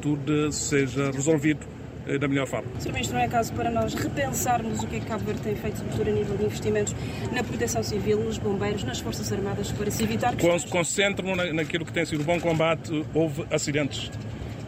tudo 0.00 0.52
seja 0.52 1.10
resolvido 1.10 1.66
eh, 2.06 2.18
da 2.18 2.28
melhor 2.28 2.46
forma. 2.46 2.68
Sr. 2.78 2.92
Ministro, 2.92 3.16
não 3.16 3.24
é 3.24 3.28
caso 3.28 3.52
para 3.54 3.70
nós 3.70 3.94
repensarmos 3.94 4.82
o 4.82 4.86
que 4.86 4.96
é 4.96 5.00
que 5.00 5.06
Cabo 5.06 5.24
Verde 5.24 5.40
tem 5.40 5.56
feito, 5.56 5.78
sobretudo 5.78 6.10
a 6.10 6.12
nível 6.12 6.36
de 6.36 6.44
investimentos 6.44 6.94
na 7.32 7.42
proteção 7.42 7.82
civil, 7.82 8.20
nos 8.20 8.36
bombeiros, 8.36 8.84
nas 8.84 9.00
Forças 9.00 9.32
Armadas, 9.32 9.72
para 9.72 9.90
se 9.90 10.02
evitar 10.02 10.36
que... 10.36 10.46
Concentro-me 10.68 11.52
naquilo 11.52 11.84
que 11.84 11.92
tem 11.92 12.04
sido 12.04 12.22
bom 12.22 12.38
combate. 12.38 13.04
Houve 13.14 13.46
acidentes. 13.50 14.10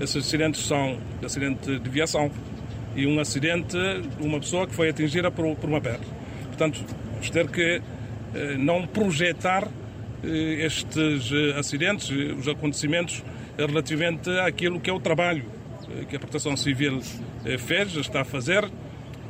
Esses 0.00 0.16
acidentes 0.16 0.66
são 0.66 0.98
acidente 1.22 1.78
de 1.78 1.90
viação 1.90 2.30
e 2.94 3.06
um 3.06 3.20
acidente 3.20 3.76
de 3.76 4.26
uma 4.26 4.40
pessoa 4.40 4.66
que 4.66 4.74
foi 4.74 4.88
atingida 4.88 5.30
por, 5.30 5.54
por 5.56 5.68
uma 5.68 5.80
pedra. 5.80 6.00
Portanto, 6.46 6.82
vamos 7.12 7.28
ter 7.28 7.48
que 7.48 7.82
eh, 8.34 8.56
não 8.56 8.86
projetar 8.86 9.68
eh, 10.24 10.64
estes 10.64 11.30
acidentes, 11.58 12.08
os 12.10 12.48
acontecimentos 12.48 13.22
relativamente 13.58 14.30
àquilo 14.40 14.80
que 14.80 14.90
é 14.90 14.92
o 14.92 15.00
trabalho 15.00 15.44
eh, 15.90 16.04
que 16.08 16.16
a 16.16 16.18
Proteção 16.18 16.56
Civil 16.56 17.00
eh, 17.44 17.58
fez, 17.58 17.94
está 17.96 18.22
a 18.22 18.24
fazer, 18.24 18.64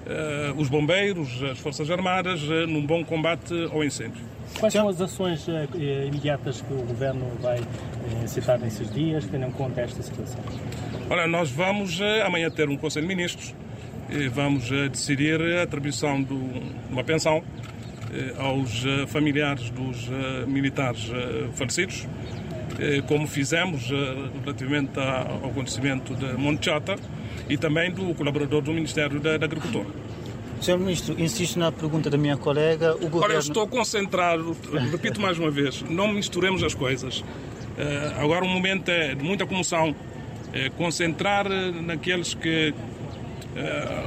eh, 0.07 0.53
os 0.57 0.69
bombeiros, 0.69 1.43
as 1.43 1.59
Forças 1.59 1.91
Armadas, 1.91 2.43
num 2.69 2.85
bom 2.85 3.05
combate 3.05 3.53
ao 3.73 3.85
incêndio. 3.85 4.25
Quais 4.59 4.73
são 4.73 4.89
as 4.89 5.01
ações 5.01 5.45
imediatas 6.09 6.63
que 6.63 6.73
o 6.73 6.83
Governo 6.83 7.27
vai 7.43 7.61
citar 8.27 8.59
nesses 8.59 8.91
dias, 8.95 9.27
tendo 9.27 9.45
em 9.45 9.51
conta 9.51 9.81
esta 9.81 10.01
situação? 10.03 10.41
Olha, 11.11 11.27
nós 11.27 11.51
vamos 11.51 12.01
amanhã 12.25 12.49
ter 12.49 12.69
um 12.69 12.77
Conselho 12.77 13.07
de 13.07 13.15
Ministros, 13.15 13.55
vamos 14.33 14.71
decidir 14.93 15.43
a 15.59 15.65
atribuição 15.65 16.23
de 16.23 16.33
uma 16.89 17.03
pensão 17.03 17.43
aos 18.39 18.85
familiares 19.09 19.69
dos 19.71 20.09
militares 20.47 21.11
falecidos, 21.55 22.07
como 23.07 23.27
fizemos 23.27 23.91
eh, 23.91 24.31
relativamente 24.45 24.99
ao 24.99 25.51
acontecimento 25.51 26.15
de 26.15 26.35
Monchata 26.35 26.97
e 27.49 27.57
também 27.57 27.91
do 27.91 28.15
colaborador 28.15 28.63
do 28.63 28.73
Ministério 28.73 29.19
da, 29.21 29.35
Agricultura. 29.35 29.87
Sr. 30.61 30.79
Ministro, 30.79 31.21
insisto 31.21 31.59
na 31.59 31.71
pergunta 31.71 32.09
da 32.11 32.17
minha 32.17 32.37
colega. 32.37 32.95
O 32.95 33.09
governo... 33.09 33.25
Olha, 33.25 33.39
estou 33.39 33.67
concentrado, 33.67 34.57
repito 34.91 35.21
mais 35.21 35.39
uma 35.39 35.51
vez, 35.51 35.83
não 35.89 36.09
misturemos 36.09 36.63
as 36.63 36.75
coisas. 36.75 37.25
Eh, 37.79 38.13
agora 38.19 38.45
o 38.45 38.49
momento 38.49 38.91
é 38.91 39.15
de 39.15 39.25
muita 39.25 39.47
comoção. 39.47 39.95
É 40.53 40.71
concentrar 40.71 41.47
naqueles 41.83 42.35
que. 42.35 42.73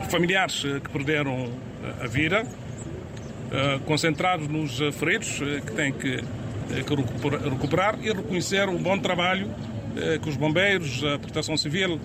familiares 0.10 0.62
que 0.62 0.90
perderam 0.90 1.50
a 2.02 2.08
vida, 2.08 2.46
concentrados 3.86 4.48
nos 4.48 4.80
feridos 4.96 5.40
que 5.66 5.72
têm 5.74 5.92
que 5.92 6.16
eh, 6.18 6.24
recuperar 6.74 7.98
e 8.02 8.12
reconhecer 8.12 8.68
o 8.70 8.78
bom 8.78 8.98
trabalho 8.98 9.50
eh, 9.98 10.20
que 10.22 10.30
os 10.30 10.38
bombeiros, 10.38 11.04
a 11.04 11.20
proteção 11.20 11.58
civil, 11.58 12.00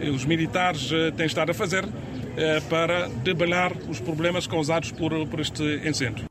e 0.00 0.10
os 0.10 0.24
militares 0.24 0.90
eh, 0.92 1.10
têm 1.10 1.26
estado 1.26 1.50
a 1.50 1.54
fazer 1.54 1.84
para 2.68 3.08
debelar 3.24 3.72
os 3.88 3.98
problemas 3.98 4.46
causados 4.46 4.92
por, 4.92 5.26
por 5.28 5.40
este 5.40 5.80
incêndio. 5.88 6.26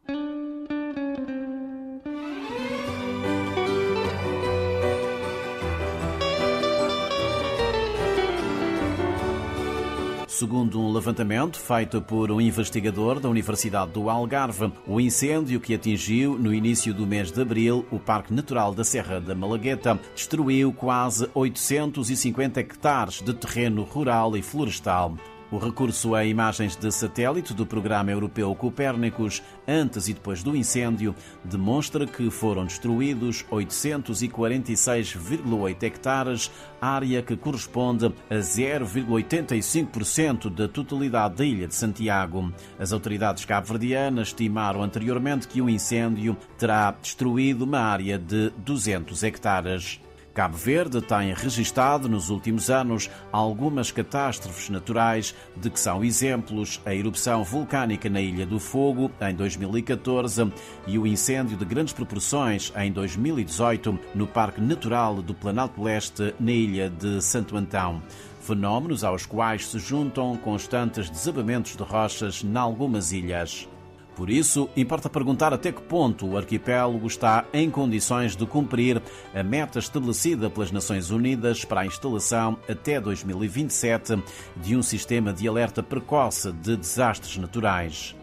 Segundo 10.37 10.81
um 10.81 10.91
levantamento 10.91 11.57
feito 11.57 12.01
por 12.01 12.29
um 12.29 12.41
investigador 12.41 13.21
da 13.21 13.29
Universidade 13.29 13.93
do 13.93 14.09
Algarve, 14.09 14.69
o 14.85 14.99
incêndio 14.99 15.61
que 15.61 15.73
atingiu 15.73 16.37
no 16.37 16.53
início 16.53 16.93
do 16.93 17.07
mês 17.07 17.31
de 17.31 17.41
abril 17.41 17.85
o 17.89 17.97
Parque 17.97 18.33
Natural 18.33 18.75
da 18.75 18.83
Serra 18.83 19.21
da 19.21 19.33
Malagueta 19.33 19.97
destruiu 20.13 20.73
quase 20.73 21.29
850 21.33 22.59
hectares 22.59 23.21
de 23.21 23.33
terreno 23.33 23.83
rural 23.83 24.35
e 24.35 24.41
florestal. 24.41 25.15
O 25.55 25.57
recurso 25.57 26.13
a 26.13 26.23
imagens 26.25 26.75
de 26.75 26.91
satélite 26.91 27.53
do 27.53 27.65
programa 27.65 28.11
europeu 28.11 28.53
Copérnicos, 28.53 29.41
antes 29.65 30.09
e 30.09 30.13
depois 30.13 30.43
do 30.43 30.53
incêndio, 30.53 31.15
demonstra 31.45 32.05
que 32.05 32.29
foram 32.29 32.65
destruídos 32.65 33.45
846,8 33.49 35.81
hectares, 35.81 36.51
área 36.81 37.21
que 37.21 37.37
corresponde 37.37 38.07
a 38.29 38.35
0,85% 38.35 40.49
da 40.49 40.67
totalidade 40.67 41.35
da 41.35 41.45
ilha 41.45 41.69
de 41.69 41.75
Santiago. 41.75 42.51
As 42.77 42.91
autoridades 42.91 43.45
cabo-verdianas 43.45 44.27
estimaram 44.27 44.83
anteriormente 44.83 45.47
que 45.47 45.61
o 45.61 45.69
incêndio 45.69 46.35
terá 46.57 46.93
destruído 47.01 47.63
uma 47.63 47.79
área 47.79 48.19
de 48.19 48.49
200 48.57 49.23
hectares. 49.23 50.01
Cabo 50.35 50.57
Verde 50.57 51.01
tem 51.01 51.33
registado 51.33 52.09
nos 52.09 52.29
últimos 52.29 52.69
anos 52.69 53.09
algumas 53.31 53.89
catástrofes 53.89 54.69
naturais 54.69 55.33
de 55.55 55.69
que 55.69 55.79
são 55.79 56.03
exemplos 56.03 56.81
a 56.85 56.93
erupção 56.93 57.41
vulcânica 57.41 58.09
na 58.09 58.19
Ilha 58.19 58.45
do 58.45 58.59
Fogo 58.59 59.09
em 59.21 59.33
2014 59.33 60.51
e 60.85 60.99
o 60.99 61.07
incêndio 61.07 61.55
de 61.55 61.63
grandes 61.63 61.93
proporções 61.93 62.73
em 62.75 62.91
2018 62.91 63.97
no 64.13 64.27
Parque 64.27 64.59
Natural 64.59 65.21
do 65.21 65.33
Planalto 65.33 65.81
Leste 65.81 66.35
na 66.37 66.51
Ilha 66.51 66.89
de 66.89 67.21
Santo 67.21 67.55
Antão 67.55 68.03
fenómenos 68.41 69.05
aos 69.05 69.25
quais 69.25 69.65
se 69.67 69.79
juntam 69.79 70.35
constantes 70.35 71.09
desabamentos 71.09 71.77
de 71.77 71.81
rochas 71.81 72.43
em 72.43 72.57
algumas 72.57 73.11
ilhas. 73.11 73.67
Por 74.15 74.29
isso, 74.29 74.69
importa 74.77 75.09
perguntar 75.09 75.53
até 75.53 75.73
que 75.73 75.81
ponto 75.81 76.25
o 76.25 76.37
arquipélago 76.37 77.05
está 77.05 77.45
em 77.51 77.69
condições 77.69 78.35
de 78.35 78.45
cumprir 78.45 79.01
a 79.33 79.43
meta 79.43 79.77
estabelecida 79.77 80.49
pelas 80.49 80.71
Nações 80.71 81.11
Unidas 81.11 81.65
para 81.65 81.81
a 81.81 81.85
instalação 81.85 82.57
até 82.69 82.99
2027 83.01 84.23
de 84.55 84.75
um 84.75 84.81
sistema 84.81 85.33
de 85.33 85.47
alerta 85.47 85.83
precoce 85.83 86.53
de 86.53 86.77
desastres 86.77 87.37
naturais. 87.37 88.15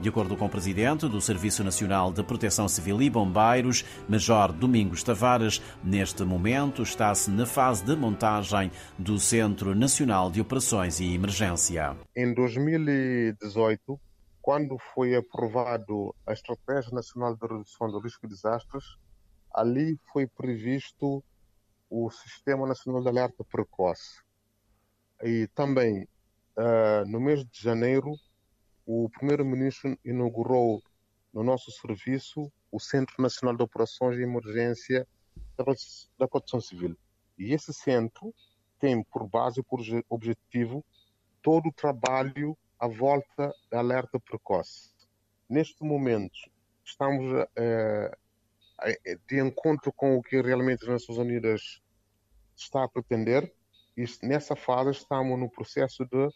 De 0.00 0.08
acordo 0.08 0.36
com 0.36 0.46
o 0.46 0.50
presidente 0.50 1.06
do 1.06 1.20
Serviço 1.20 1.62
Nacional 1.62 2.12
de 2.12 2.22
Proteção 2.22 2.66
Civil 2.66 3.00
e 3.00 3.08
Bombeiros, 3.08 3.84
Major 4.08 4.52
Domingos 4.52 5.02
Tavares, 5.02 5.62
neste 5.84 6.24
momento 6.24 6.82
está-se 6.82 7.30
na 7.30 7.46
fase 7.46 7.84
de 7.84 7.94
montagem 7.94 8.70
do 8.98 9.18
Centro 9.18 9.74
Nacional 9.74 10.30
de 10.30 10.40
Operações 10.40 11.00
e 11.00 11.14
Emergência. 11.14 11.96
Em 12.16 12.34
2018, 12.34 14.00
quando 14.44 14.76
foi 14.92 15.16
aprovado 15.16 16.14
a 16.26 16.34
Estratégia 16.34 16.92
Nacional 16.92 17.34
de 17.34 17.46
Redução 17.46 17.90
do 17.90 17.98
Risco 17.98 18.28
de 18.28 18.34
Desastres, 18.34 18.84
ali 19.50 19.98
foi 20.12 20.26
previsto 20.26 21.24
o 21.88 22.10
Sistema 22.10 22.66
Nacional 22.66 23.00
de 23.00 23.08
Alerta 23.08 23.42
Precoce. 23.42 24.22
E 25.22 25.48
também, 25.54 26.06
uh, 26.58 27.08
no 27.08 27.20
mês 27.20 27.42
de 27.46 27.58
janeiro, 27.58 28.12
o 28.84 29.08
Primeiro-Ministro 29.08 29.98
inaugurou 30.04 30.82
no 31.32 31.42
nosso 31.42 31.70
serviço 31.70 32.52
o 32.70 32.78
Centro 32.78 33.14
Nacional 33.22 33.56
de 33.56 33.62
Operações 33.62 34.14
de 34.14 34.24
Emergência 34.24 35.08
da 36.18 36.28
Proteção 36.28 36.60
Civil. 36.60 36.94
E 37.38 37.54
esse 37.54 37.72
centro 37.72 38.34
tem 38.78 39.02
por 39.04 39.26
base, 39.26 39.62
por 39.62 39.80
objetivo, 40.10 40.84
todo 41.40 41.70
o 41.70 41.72
trabalho 41.72 42.54
à 42.84 42.88
volta 42.88 43.54
da 43.70 43.78
alerta 43.78 44.20
precoce. 44.20 44.90
Neste 45.48 45.82
momento, 45.82 46.38
estamos 46.84 47.46
eh, 47.56 48.10
de 49.26 49.40
encontro 49.40 49.90
com 49.90 50.16
o 50.16 50.22
que 50.22 50.42
realmente 50.42 50.82
as 50.82 50.88
Nações 50.88 51.18
Unidas 51.18 51.80
está 52.54 52.84
a 52.84 52.88
pretender 52.88 53.50
e 53.96 54.04
nessa 54.22 54.54
fase 54.54 54.90
estamos 54.90 55.38
no 55.38 55.50
processo 55.50 56.04
de 56.04 56.28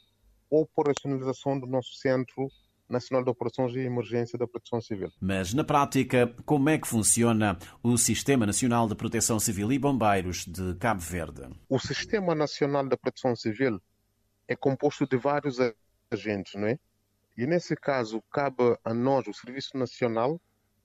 operacionalização 0.50 1.60
do 1.60 1.66
nosso 1.66 1.92
Centro 1.96 2.48
Nacional 2.88 3.22
de 3.22 3.28
Operações 3.28 3.74
e 3.74 3.80
Emergência 3.80 4.38
da 4.38 4.46
Proteção 4.46 4.80
Civil. 4.80 5.12
Mas, 5.20 5.52
na 5.52 5.62
prática, 5.62 6.34
como 6.46 6.70
é 6.70 6.78
que 6.78 6.88
funciona 6.88 7.58
o 7.82 7.98
Sistema 7.98 8.46
Nacional 8.46 8.88
de 8.88 8.94
Proteção 8.94 9.38
Civil 9.38 9.70
e 9.70 9.78
Bombeiros 9.78 10.46
de 10.46 10.74
Cabo 10.76 11.00
Verde? 11.00 11.42
O 11.68 11.78
Sistema 11.78 12.34
Nacional 12.34 12.88
de 12.88 12.96
Proteção 12.96 13.36
Civil 13.36 13.78
é 14.46 14.56
composto 14.56 15.06
de 15.06 15.18
vários 15.18 15.58
agentes, 16.10 16.54
não 16.54 16.68
é? 16.68 16.78
E 17.36 17.46
nesse 17.46 17.76
caso, 17.76 18.22
cabe 18.32 18.76
a 18.84 18.92
nós, 18.92 19.26
o 19.26 19.32
Serviço 19.32 19.76
Nacional, 19.76 20.40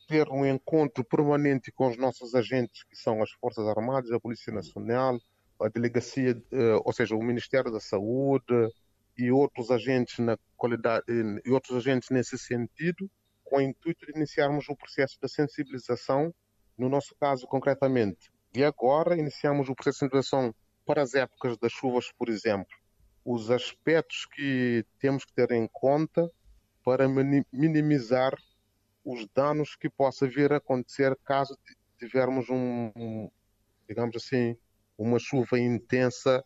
ter 0.07 0.29
um 0.29 0.45
encontro 0.45 1.03
permanente 1.03 1.71
com 1.71 1.88
os 1.88 1.97
nossos 1.97 2.36
agentes, 2.36 2.83
que 2.83 2.95
são 2.95 3.23
as 3.23 3.31
Forças 3.31 3.65
Armadas, 3.67 4.12
a 4.12 4.19
Polícia 4.19 4.53
Nacional, 4.53 5.17
a 5.59 5.69
Delegacia, 5.69 6.39
eh, 6.51 6.75
ou 6.83 6.93
seja, 6.93 7.15
o 7.15 7.23
Ministério 7.23 7.71
da 7.71 7.79
Saúde 7.79 8.69
e 9.17 9.31
outros 9.31 9.71
agentes 9.71 10.19
na 10.19 10.38
qualidade 10.57 11.05
e 11.45 11.51
outros 11.51 11.77
agentes 11.77 12.09
nesse 12.09 12.38
sentido, 12.38 13.09
com 13.43 13.57
o 13.57 13.62
intuito 13.62 14.05
de 14.05 14.12
iniciarmos 14.15 14.67
o 14.67 14.75
processo 14.75 15.17
de 15.21 15.29
sensibilização, 15.29 16.33
no 16.77 16.89
nosso 16.89 17.15
caso 17.15 17.47
concretamente. 17.47 18.31
E 18.53 18.63
agora 18.63 19.17
iniciamos 19.17 19.69
o 19.69 19.75
processo 19.75 19.99
de 19.99 19.99
sensibilização 20.01 20.53
para 20.86 21.01
as 21.01 21.13
épocas 21.13 21.57
das 21.57 21.71
chuvas, 21.71 22.12
por 22.12 22.29
exemplo 22.29 22.83
os 23.25 23.49
aspectos 23.49 24.25
que 24.25 24.86
temos 24.99 25.23
que 25.23 25.33
ter 25.33 25.51
em 25.51 25.67
conta 25.71 26.29
para 26.83 27.07
minimizar 27.51 28.38
os 29.05 29.27
danos 29.33 29.75
que 29.75 29.89
possa 29.89 30.27
vir 30.27 30.51
a 30.51 30.57
acontecer 30.57 31.17
caso 31.23 31.57
tivermos 31.97 32.49
um, 32.49 33.29
digamos 33.88 34.15
assim, 34.15 34.57
uma 34.97 35.19
chuva 35.19 35.59
intensa 35.59 36.43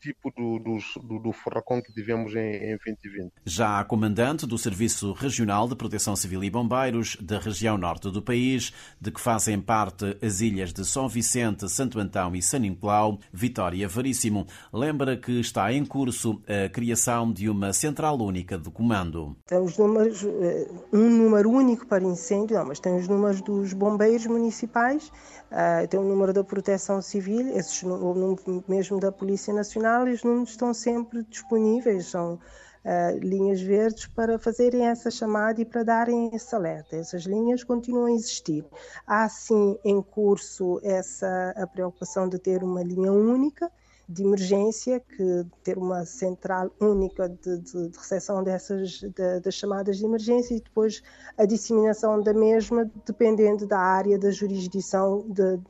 tipo 0.00 0.30
do, 0.30 0.58
do, 0.58 1.18
do 1.18 1.32
furacão 1.32 1.82
que 1.82 1.92
tivemos 1.92 2.34
em, 2.34 2.72
em 2.72 2.78
2020. 2.84 3.32
Já 3.44 3.80
a 3.80 3.84
comandante 3.84 4.46
do 4.46 4.56
Serviço 4.56 5.12
Regional 5.12 5.68
de 5.68 5.76
Proteção 5.76 6.14
Civil 6.14 6.44
e 6.44 6.50
Bombeiros 6.50 7.16
da 7.20 7.38
região 7.38 7.76
norte 7.76 8.10
do 8.10 8.22
país, 8.22 8.72
de 9.00 9.10
que 9.10 9.20
fazem 9.20 9.60
parte 9.60 10.16
as 10.22 10.40
ilhas 10.40 10.72
de 10.72 10.84
São 10.84 11.08
Vicente, 11.08 11.68
Santo 11.68 11.98
Antão 11.98 12.34
e 12.34 12.42
San 12.42 12.60
Nicolau, 12.60 13.18
Vitória 13.32 13.88
Veríssimo, 13.88 14.46
lembra 14.72 15.16
que 15.16 15.40
está 15.40 15.72
em 15.72 15.84
curso 15.84 16.42
a 16.46 16.68
criação 16.68 17.32
de 17.32 17.48
uma 17.48 17.72
central 17.72 18.18
única 18.18 18.58
de 18.58 18.70
comando. 18.70 19.36
Tem 19.46 19.58
os 19.58 19.76
números, 19.78 20.24
eh, 20.24 20.68
um 20.92 21.10
número 21.10 21.50
único 21.50 21.86
para 21.86 22.04
incêndio, 22.04 22.56
não, 22.56 22.66
mas 22.66 22.80
tem 22.80 22.96
os 22.96 23.08
números 23.08 23.40
dos 23.42 23.72
bombeiros 23.72 24.26
municipais, 24.26 25.10
eh, 25.50 25.86
tem 25.86 25.98
o 25.98 26.04
número 26.04 26.32
da 26.32 26.44
Proteção 26.44 27.00
Civil, 27.00 27.56
esses, 27.56 27.82
o 27.82 28.64
mesmo 28.68 29.00
da 29.00 29.10
Polícia 29.10 29.52
Nacional 29.52 30.06
e 30.06 30.12
os 30.12 30.22
números 30.22 30.50
estão 30.50 30.74
sempre 30.74 31.22
disponíveis, 31.24 32.06
são 32.06 32.34
uh, 32.34 33.18
linhas 33.18 33.60
verdes 33.60 34.06
para 34.06 34.38
fazerem 34.38 34.86
essa 34.86 35.10
chamada 35.10 35.60
e 35.60 35.64
para 35.64 35.82
darem 35.82 36.30
esse 36.34 36.54
alerta. 36.54 36.96
Essas 36.96 37.22
linhas 37.24 37.64
continuam 37.64 38.06
a 38.06 38.12
existir. 38.12 38.64
Há 39.06 39.28
sim 39.28 39.78
em 39.84 40.02
curso 40.02 40.80
essa 40.82 41.54
a 41.56 41.66
preocupação 41.66 42.28
de 42.28 42.38
ter 42.38 42.62
uma 42.62 42.82
linha 42.82 43.12
única 43.12 43.70
de 44.08 44.22
emergência, 44.22 45.00
que 45.00 45.46
ter 45.62 45.76
uma 45.76 46.04
central 46.06 46.70
única 46.80 47.28
de, 47.28 47.58
de, 47.58 47.88
de 47.88 47.98
recepção 47.98 48.42
dessas 48.42 48.90
de, 49.00 49.40
das 49.42 49.54
chamadas 49.54 49.98
de 49.98 50.04
emergência 50.04 50.54
e 50.54 50.60
depois 50.60 51.02
a 51.36 51.44
disseminação 51.44 52.22
da 52.22 52.32
mesma, 52.32 52.90
dependendo 53.04 53.66
da 53.66 53.78
área 53.78 54.18
da 54.18 54.30
jurisdição 54.30 55.26
de, 55.28 55.60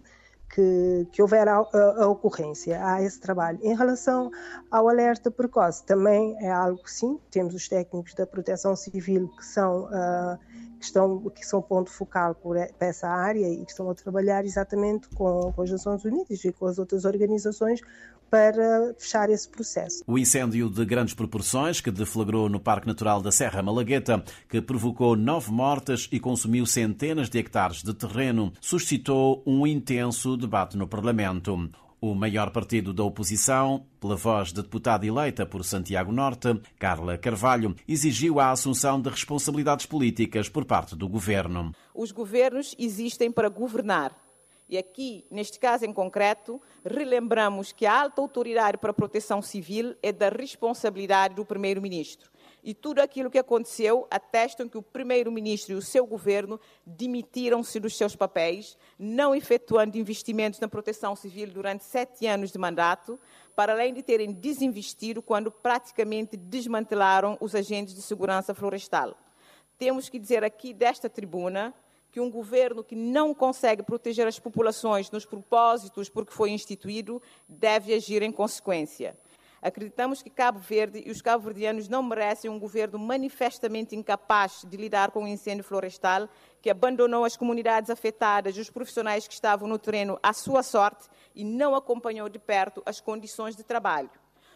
que, 0.54 1.06
que 1.12 1.20
houver 1.20 1.46
a, 1.48 1.58
a, 1.58 2.04
a, 2.04 2.08
ocorrência, 2.08 2.84
há 2.84 3.02
esse 3.02 3.20
trabalho. 3.20 3.58
Em 3.62 3.76
relação 3.76 4.30
ao 4.70 4.88
alerta 4.88 5.30
precoce, 5.30 5.84
também 5.84 6.36
é 6.40 6.50
algo 6.50 6.80
sim, 6.86 7.18
temos 7.30 7.54
os 7.54 7.68
técnicos 7.68 8.14
da 8.14 8.26
proteção 8.26 8.74
civil 8.74 9.28
que 9.36 9.44
são, 9.44 9.84
uh, 9.86 10.38
que 10.78 10.84
estão, 10.84 11.30
que 11.30 11.44
são 11.44 11.60
ponto 11.60 11.90
focal 11.90 12.34
por 12.34 12.56
essa 12.78 13.08
área 13.08 13.48
e 13.48 13.64
que 13.64 13.70
estão 13.70 13.90
a 13.90 13.94
trabalhar 13.94 14.44
exatamente 14.44 15.08
com, 15.08 15.52
com 15.52 15.62
as 15.62 15.70
Nações 15.70 16.04
Unidas 16.04 16.44
e 16.44 16.52
com 16.52 16.66
as 16.66 16.78
outras 16.78 17.04
organizações 17.04 17.80
para 18.30 18.94
fechar 18.98 19.30
esse 19.30 19.48
processo. 19.48 20.02
O 20.06 20.18
incêndio 20.18 20.68
de 20.68 20.84
grandes 20.84 21.14
proporções 21.14 21.80
que 21.80 21.90
deflagrou 21.90 22.48
no 22.48 22.60
Parque 22.60 22.86
Natural 22.86 23.22
da 23.22 23.32
Serra 23.32 23.62
Malagueta, 23.62 24.22
que 24.48 24.60
provocou 24.60 25.16
nove 25.16 25.50
mortes 25.50 26.08
e 26.12 26.20
consumiu 26.20 26.66
centenas 26.66 27.28
de 27.28 27.38
hectares 27.38 27.82
de 27.82 27.94
terreno, 27.94 28.52
suscitou 28.60 29.42
um 29.46 29.66
intenso 29.66 30.36
debate 30.36 30.76
no 30.76 30.86
Parlamento. 30.86 31.70
O 32.00 32.14
maior 32.14 32.50
partido 32.50 32.92
da 32.92 33.02
oposição, 33.02 33.84
pela 34.00 34.14
voz 34.14 34.52
da 34.52 34.62
deputada 34.62 35.04
eleita 35.04 35.44
por 35.44 35.64
Santiago 35.64 36.12
Norte, 36.12 36.60
Carla 36.78 37.18
Carvalho, 37.18 37.74
exigiu 37.88 38.38
a 38.38 38.52
assunção 38.52 39.00
de 39.00 39.10
responsabilidades 39.10 39.84
políticas 39.84 40.48
por 40.48 40.64
parte 40.64 40.94
do 40.94 41.08
governo. 41.08 41.74
Os 41.92 42.12
governos 42.12 42.72
existem 42.78 43.32
para 43.32 43.48
governar 43.48 44.16
e 44.68 44.76
aqui, 44.76 45.24
neste 45.30 45.58
caso 45.58 45.86
em 45.86 45.92
concreto, 45.94 46.60
relembramos 46.84 47.72
que 47.72 47.86
a 47.86 48.02
alta 48.02 48.20
autoridade 48.20 48.76
para 48.76 48.90
a 48.90 48.94
proteção 48.94 49.40
civil 49.40 49.96
é 50.02 50.12
da 50.12 50.28
responsabilidade 50.28 51.34
do 51.34 51.44
Primeiro-Ministro. 51.44 52.30
E 52.62 52.74
tudo 52.74 53.00
aquilo 53.00 53.30
que 53.30 53.38
aconteceu 53.38 54.06
atestam 54.10 54.68
que 54.68 54.76
o 54.76 54.82
primeiro-ministro 54.82 55.74
e 55.74 55.76
o 55.76 55.82
seu 55.82 56.06
governo 56.06 56.60
dimitiram-se 56.86 57.78
dos 57.78 57.96
seus 57.96 58.16
papéis, 58.16 58.76
não 58.98 59.34
efetuando 59.34 59.96
investimentos 59.96 60.60
na 60.60 60.68
proteção 60.68 61.14
civil 61.14 61.50
durante 61.50 61.84
sete 61.84 62.26
anos 62.26 62.50
de 62.50 62.58
mandato, 62.58 63.18
para 63.54 63.72
além 63.72 63.92
de 63.92 64.02
terem 64.02 64.32
desinvestido 64.32 65.22
quando 65.22 65.50
praticamente 65.50 66.36
desmantelaram 66.36 67.36
os 67.40 67.54
agentes 67.54 67.94
de 67.94 68.02
segurança 68.02 68.54
florestal. 68.54 69.16
Temos 69.78 70.08
que 70.08 70.18
dizer 70.18 70.42
aqui 70.44 70.72
desta 70.72 71.08
tribuna 71.08 71.74
que 72.10 72.20
um 72.20 72.30
governo 72.30 72.82
que 72.82 72.96
não 72.96 73.34
consegue 73.34 73.82
proteger 73.82 74.26
as 74.26 74.38
populações 74.38 75.10
nos 75.10 75.24
propósitos 75.24 76.08
por 76.08 76.26
que 76.26 76.32
foi 76.32 76.50
instituído 76.50 77.22
deve 77.48 77.94
agir 77.94 78.22
em 78.22 78.32
consequência. 78.32 79.16
Acreditamos 79.60 80.22
que 80.22 80.30
Cabo 80.30 80.60
Verde 80.60 81.02
e 81.04 81.10
os 81.10 81.20
cabo-verdianos 81.20 81.88
não 81.88 82.00
merecem 82.00 82.48
um 82.48 82.58
governo 82.60 82.96
manifestamente 82.98 83.96
incapaz 83.96 84.64
de 84.64 84.76
lidar 84.76 85.10
com 85.10 85.24
o 85.24 85.28
incêndio 85.28 85.64
florestal, 85.64 86.28
que 86.62 86.70
abandonou 86.70 87.24
as 87.24 87.36
comunidades 87.36 87.90
afetadas 87.90 88.56
e 88.56 88.60
os 88.60 88.70
profissionais 88.70 89.26
que 89.26 89.34
estavam 89.34 89.68
no 89.68 89.78
terreno 89.78 90.18
à 90.22 90.32
sua 90.32 90.62
sorte 90.62 91.08
e 91.34 91.42
não 91.44 91.74
acompanhou 91.74 92.28
de 92.28 92.38
perto 92.38 92.82
as 92.86 93.00
condições 93.00 93.56
de 93.56 93.64
trabalho. 93.64 94.10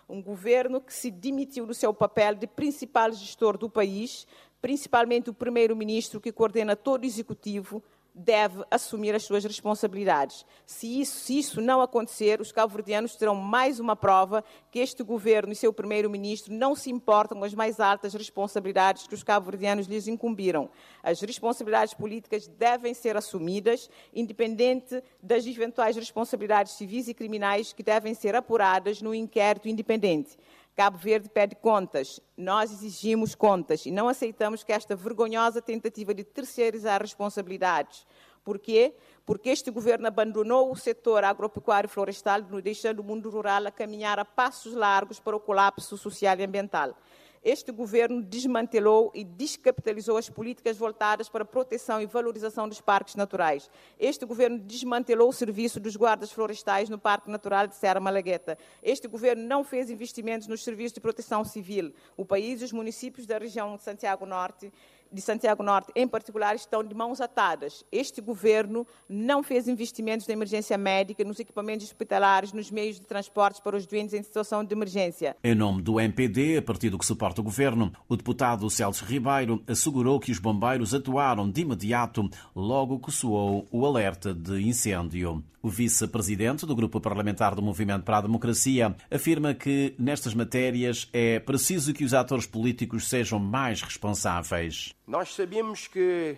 Um 0.08 0.22
governo 0.22 0.80
que 0.80 0.94
se 0.94 1.10
demitiu 1.10 1.66
do 1.66 1.74
seu 1.74 1.92
papel 1.92 2.36
de 2.36 2.46
principal 2.46 3.10
gestor 3.12 3.58
do 3.58 3.68
país, 3.68 4.26
principalmente 4.60 5.30
o 5.30 5.34
primeiro-ministro 5.34 6.20
que 6.20 6.30
coordena 6.30 6.76
todo 6.76 7.02
o 7.02 7.06
executivo, 7.06 7.82
deve 8.14 8.62
assumir 8.70 9.14
as 9.14 9.22
suas 9.22 9.44
responsabilidades. 9.44 10.44
Se 10.66 11.00
isso, 11.00 11.18
se 11.18 11.38
isso 11.38 11.60
não 11.60 11.80
acontecer, 11.80 12.40
os 12.40 12.52
cabo-verdianos 12.52 13.16
terão 13.16 13.34
mais 13.34 13.80
uma 13.80 13.96
prova 13.96 14.44
que 14.70 14.78
este 14.78 15.02
governo 15.02 15.52
e 15.52 15.56
seu 15.56 15.72
primeiro-ministro 15.72 16.52
não 16.52 16.74
se 16.74 16.90
importam 16.90 17.38
com 17.38 17.44
as 17.44 17.54
mais 17.54 17.80
altas 17.80 18.12
responsabilidades 18.12 19.06
que 19.06 19.14
os 19.14 19.22
cabo-verdianos 19.22 19.86
lhes 19.86 20.08
incumbiram. 20.08 20.68
As 21.02 21.20
responsabilidades 21.20 21.94
políticas 21.94 22.46
devem 22.46 22.92
ser 22.92 23.16
assumidas, 23.16 23.88
independente 24.14 25.02
das 25.22 25.46
eventuais 25.46 25.96
responsabilidades 25.96 26.72
civis 26.72 27.08
e 27.08 27.14
criminais 27.14 27.72
que 27.72 27.82
devem 27.82 28.14
ser 28.14 28.34
apuradas 28.34 29.00
no 29.00 29.14
inquérito 29.14 29.68
independente. 29.68 30.36
Cabo 30.82 30.98
Verde 30.98 31.28
pede 31.28 31.54
contas, 31.54 32.20
nós 32.36 32.72
exigimos 32.72 33.36
contas 33.36 33.86
e 33.86 33.92
não 33.92 34.08
aceitamos 34.08 34.64
que 34.64 34.72
esta 34.72 34.96
vergonhosa 34.96 35.62
tentativa 35.62 36.12
de 36.12 36.24
terceirizar 36.24 37.00
responsabilidades. 37.00 38.04
Por 38.42 38.58
quê? 38.58 38.92
Porque 39.24 39.50
este 39.50 39.70
governo 39.70 40.08
abandonou 40.08 40.72
o 40.72 40.74
setor 40.74 41.22
agropecuário 41.22 41.86
e 41.86 41.88
florestal, 41.88 42.42
deixando 42.60 42.98
o 42.98 43.04
mundo 43.04 43.30
rural 43.30 43.64
a 43.68 43.70
caminhar 43.70 44.18
a 44.18 44.24
passos 44.24 44.74
largos 44.74 45.20
para 45.20 45.36
o 45.36 45.38
colapso 45.38 45.96
social 45.96 46.36
e 46.40 46.42
ambiental 46.42 46.96
este 47.44 47.72
governo 47.72 48.22
desmantelou 48.22 49.10
e 49.14 49.24
descapitalizou 49.24 50.16
as 50.16 50.30
políticas 50.30 50.76
voltadas 50.76 51.28
para 51.28 51.42
a 51.42 51.46
proteção 51.46 52.00
e 52.00 52.06
valorização 52.06 52.68
dos 52.68 52.80
parques 52.80 53.16
naturais. 53.16 53.68
Este 53.98 54.24
governo 54.24 54.60
desmantelou 54.60 55.28
o 55.28 55.32
serviço 55.32 55.80
dos 55.80 55.96
guardas 55.96 56.30
florestais 56.30 56.88
no 56.88 56.98
Parque 56.98 57.28
Natural 57.28 57.66
de 57.66 57.74
Serra 57.74 57.98
Malagueta. 57.98 58.56
Este 58.80 59.08
governo 59.08 59.42
não 59.44 59.64
fez 59.64 59.90
investimentos 59.90 60.46
nos 60.46 60.62
serviços 60.62 60.92
de 60.92 61.00
proteção 61.00 61.44
civil. 61.44 61.92
O 62.16 62.24
país 62.24 62.62
e 62.62 62.64
os 62.64 62.72
municípios 62.72 63.26
da 63.26 63.38
região 63.38 63.76
de 63.76 63.82
Santiago 63.82 64.24
Norte 64.24 64.72
de 65.12 65.20
Santiago 65.20 65.62
Norte, 65.62 65.92
em 65.94 66.08
particular, 66.08 66.54
estão 66.54 66.82
de 66.82 66.94
mãos 66.94 67.20
atadas. 67.20 67.84
Este 67.92 68.20
governo 68.20 68.86
não 69.08 69.42
fez 69.42 69.68
investimentos 69.68 70.26
na 70.26 70.32
emergência 70.32 70.78
médica, 70.78 71.24
nos 71.24 71.38
equipamentos 71.38 71.86
hospitalares, 71.86 72.52
nos 72.52 72.70
meios 72.70 72.98
de 72.98 73.06
transportes 73.06 73.60
para 73.60 73.76
os 73.76 73.86
doentes 73.86 74.14
em 74.14 74.22
situação 74.22 74.64
de 74.64 74.72
emergência. 74.74 75.36
Em 75.44 75.54
nome 75.54 75.82
do 75.82 76.00
MPD, 76.00 76.62
partido 76.62 76.98
que 76.98 77.06
suporta 77.06 77.40
o 77.40 77.44
governo, 77.44 77.92
o 78.08 78.16
deputado 78.16 78.68
Celso 78.70 79.04
Ribeiro 79.04 79.62
assegurou 79.66 80.18
que 80.18 80.32
os 80.32 80.38
bombeiros 80.38 80.94
atuaram 80.94 81.50
de 81.50 81.60
imediato 81.60 82.28
logo 82.54 82.98
que 82.98 83.12
soou 83.12 83.66
o 83.70 83.84
alerta 83.86 84.32
de 84.32 84.62
incêndio. 84.62 85.42
O 85.62 85.68
vice-presidente 85.68 86.66
do 86.66 86.74
Grupo 86.74 87.00
Parlamentar 87.00 87.54
do 87.54 87.62
Movimento 87.62 88.02
para 88.02 88.18
a 88.18 88.22
Democracia 88.22 88.96
afirma 89.08 89.54
que, 89.54 89.94
nestas 89.96 90.34
matérias, 90.34 91.08
é 91.12 91.38
preciso 91.38 91.94
que 91.94 92.04
os 92.04 92.12
atores 92.12 92.46
políticos 92.46 93.08
sejam 93.08 93.38
mais 93.38 93.80
responsáveis. 93.80 94.92
Nós 95.06 95.34
sabemos 95.34 95.88
que 95.88 96.36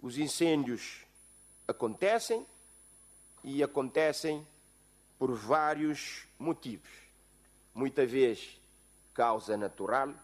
os 0.00 0.16
incêndios 0.16 1.04
acontecem 1.66 2.46
e 3.42 3.62
acontecem 3.62 4.46
por 5.18 5.32
vários 5.32 6.26
motivos. 6.38 6.90
Muitas 7.74 8.10
vezes, 8.10 8.60
causa 9.12 9.56
natural, 9.56 10.14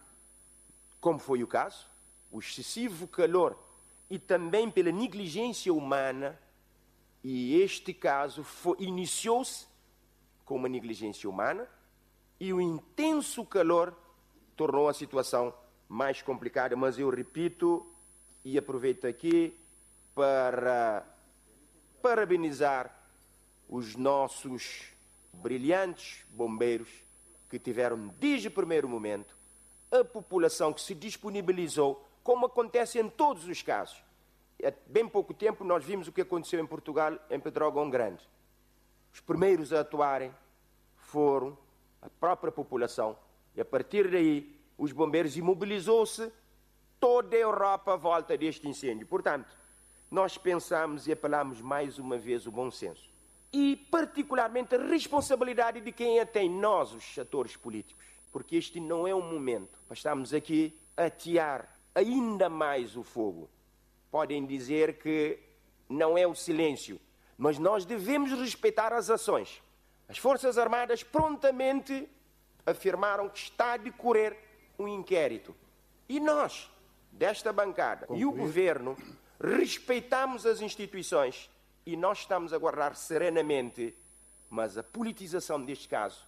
como 1.00 1.18
foi 1.18 1.42
o 1.42 1.46
caso, 1.46 1.86
o 2.30 2.38
excessivo 2.38 3.08
calor 3.08 3.58
e 4.08 4.18
também 4.18 4.70
pela 4.70 4.92
negligência 4.92 5.72
humana 5.72 6.38
e 7.22 7.60
este 7.60 7.92
caso 7.92 8.46
iniciou-se 8.78 9.66
com 10.44 10.56
uma 10.56 10.68
negligência 10.68 11.28
humana 11.28 11.68
e 12.38 12.52
o 12.52 12.60
intenso 12.60 13.44
calor 13.44 13.94
tornou 14.56 14.88
a 14.88 14.94
situação 14.94 15.54
mais 15.90 16.22
complicada. 16.22 16.74
Mas 16.74 16.98
eu 16.98 17.10
repito 17.10 17.86
e 18.42 18.56
aproveito 18.56 19.06
aqui 19.06 19.54
para 20.14 21.04
parabenizar 22.00 22.96
os 23.68 23.94
nossos 23.94 24.86
brilhantes 25.34 26.24
bombeiros 26.30 26.88
que 27.50 27.58
tiveram 27.58 28.08
desde 28.18 28.48
o 28.48 28.50
primeiro 28.50 28.88
momento 28.88 29.36
a 29.90 30.02
população 30.02 30.72
que 30.72 30.80
se 30.80 30.94
disponibilizou, 30.94 32.08
como 32.22 32.46
acontece 32.46 32.98
em 32.98 33.08
todos 33.10 33.46
os 33.46 33.60
casos 33.60 34.00
há 34.66 34.72
bem 34.86 35.08
pouco 35.08 35.32
tempo 35.32 35.64
nós 35.64 35.84
vimos 35.84 36.08
o 36.08 36.12
que 36.12 36.20
aconteceu 36.20 36.60
em 36.60 36.66
Portugal, 36.66 37.18
em 37.30 37.40
Pedrógão 37.40 37.88
Grande. 37.88 38.28
Os 39.12 39.20
primeiros 39.20 39.72
a 39.72 39.80
atuarem 39.80 40.32
foram 40.96 41.56
a 42.00 42.08
própria 42.08 42.52
população. 42.52 43.16
E 43.54 43.60
a 43.60 43.64
partir 43.64 44.10
daí, 44.10 44.59
os 44.80 44.92
bombeiros 44.92 45.36
imobilizou-se 45.36 46.32
toda 46.98 47.36
a 47.36 47.38
Europa 47.38 47.92
à 47.92 47.96
volta 47.96 48.36
deste 48.36 48.66
incêndio. 48.66 49.06
Portanto, 49.06 49.46
nós 50.10 50.38
pensamos 50.38 51.06
e 51.06 51.12
apelamos 51.12 51.60
mais 51.60 51.98
uma 51.98 52.16
vez 52.16 52.46
o 52.46 52.50
bom 52.50 52.70
senso. 52.70 53.10
E, 53.52 53.76
particularmente, 53.90 54.74
a 54.74 54.78
responsabilidade 54.78 55.82
de 55.82 55.92
quem 55.92 56.18
a 56.18 56.24
tem, 56.24 56.48
nós, 56.48 56.94
os 56.94 57.18
atores 57.18 57.56
políticos. 57.56 58.06
Porque 58.32 58.56
este 58.56 58.80
não 58.80 59.06
é 59.06 59.14
um 59.14 59.20
momento 59.20 59.78
para 59.86 59.94
estarmos 59.94 60.32
aqui 60.32 60.74
a 60.96 61.04
atear 61.04 61.68
ainda 61.94 62.48
mais 62.48 62.96
o 62.96 63.02
fogo 63.02 63.50
podem 64.10 64.46
dizer 64.46 64.98
que 64.98 65.38
não 65.88 66.16
é 66.16 66.26
o 66.26 66.34
silêncio, 66.34 67.00
mas 67.36 67.58
nós 67.58 67.84
devemos 67.84 68.32
respeitar 68.32 68.92
as 68.92 69.10
ações. 69.10 69.62
As 70.08 70.18
Forças 70.18 70.58
Armadas 70.58 71.02
prontamente 71.02 72.08
afirmaram 72.66 73.28
que 73.28 73.38
está 73.38 73.74
a 73.74 73.76
decorrer 73.76 74.36
um 74.80 74.88
inquérito. 74.88 75.54
E 76.08 76.18
nós, 76.18 76.70
desta 77.12 77.52
bancada 77.52 78.06
Concluir. 78.06 78.22
e 78.22 78.26
o 78.26 78.32
governo, 78.32 78.96
respeitamos 79.40 80.46
as 80.46 80.60
instituições 80.60 81.50
e 81.86 81.96
nós 81.96 82.18
estamos 82.20 82.52
a 82.52 82.58
guardar 82.58 82.94
serenamente, 82.96 83.94
mas 84.48 84.76
a 84.76 84.82
politização 84.82 85.62
deste 85.62 85.88
caso 85.88 86.26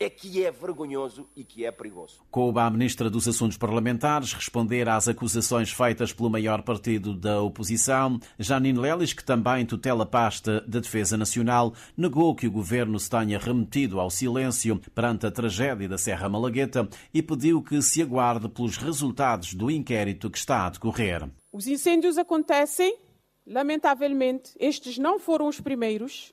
é 0.00 0.08
que 0.08 0.44
é 0.44 0.50
vergonhoso 0.50 1.28
e 1.34 1.44
que 1.44 1.64
é 1.64 1.70
perigoso. 1.70 2.20
Coube 2.30 2.60
à 2.60 2.70
Ministra 2.70 3.10
dos 3.10 3.26
Assuntos 3.26 3.56
Parlamentares 3.56 4.32
responder 4.32 4.88
às 4.88 5.08
acusações 5.08 5.70
feitas 5.70 6.12
pelo 6.12 6.30
maior 6.30 6.62
partido 6.62 7.14
da 7.14 7.40
oposição. 7.40 8.20
Janine 8.38 8.78
Lelis, 8.78 9.12
que 9.12 9.24
também 9.24 9.66
tutela 9.66 10.04
a 10.04 10.06
pasta 10.06 10.60
da 10.62 10.80
Defesa 10.80 11.16
Nacional, 11.16 11.74
negou 11.96 12.34
que 12.34 12.46
o 12.46 12.50
governo 12.50 12.98
se 12.98 13.10
tenha 13.10 13.38
remetido 13.38 14.00
ao 14.00 14.10
silêncio 14.10 14.80
perante 14.94 15.26
a 15.26 15.30
tragédia 15.30 15.88
da 15.88 15.98
Serra 15.98 16.28
Malagueta 16.28 16.88
e 17.12 17.22
pediu 17.22 17.62
que 17.62 17.80
se 17.82 18.02
aguarde 18.02 18.48
pelos 18.48 18.76
resultados 18.76 19.54
do 19.54 19.70
inquérito 19.70 20.30
que 20.30 20.38
está 20.38 20.66
a 20.66 20.70
decorrer. 20.70 21.28
Os 21.52 21.66
incêndios 21.66 22.18
acontecem, 22.18 22.96
lamentavelmente, 23.46 24.52
estes 24.60 24.98
não 24.98 25.18
foram 25.18 25.48
os 25.48 25.60
primeiros. 25.60 26.32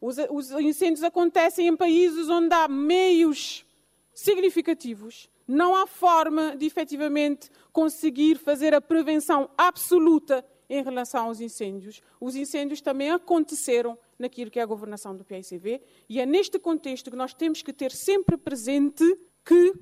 Os, 0.00 0.18
os 0.18 0.50
incêndios 0.50 1.02
acontecem 1.02 1.68
em 1.68 1.76
países 1.76 2.28
onde 2.28 2.54
há 2.54 2.68
meios 2.68 3.64
significativos. 4.12 5.28
Não 5.46 5.76
há 5.76 5.86
forma 5.86 6.56
de 6.56 6.66
efetivamente 6.66 7.50
conseguir 7.72 8.36
fazer 8.36 8.74
a 8.74 8.80
prevenção 8.80 9.48
absoluta 9.56 10.44
em 10.68 10.82
relação 10.82 11.26
aos 11.26 11.40
incêndios. 11.40 12.02
Os 12.20 12.34
incêndios 12.34 12.80
também 12.80 13.10
aconteceram 13.10 13.96
naquilo 14.18 14.50
que 14.50 14.58
é 14.58 14.62
a 14.62 14.66
governação 14.66 15.16
do 15.16 15.24
PICV 15.24 15.80
e 16.08 16.20
é 16.20 16.26
neste 16.26 16.58
contexto 16.58 17.10
que 17.10 17.16
nós 17.16 17.32
temos 17.32 17.62
que 17.62 17.72
ter 17.72 17.92
sempre 17.92 18.36
presente 18.36 19.04
que 19.44 19.74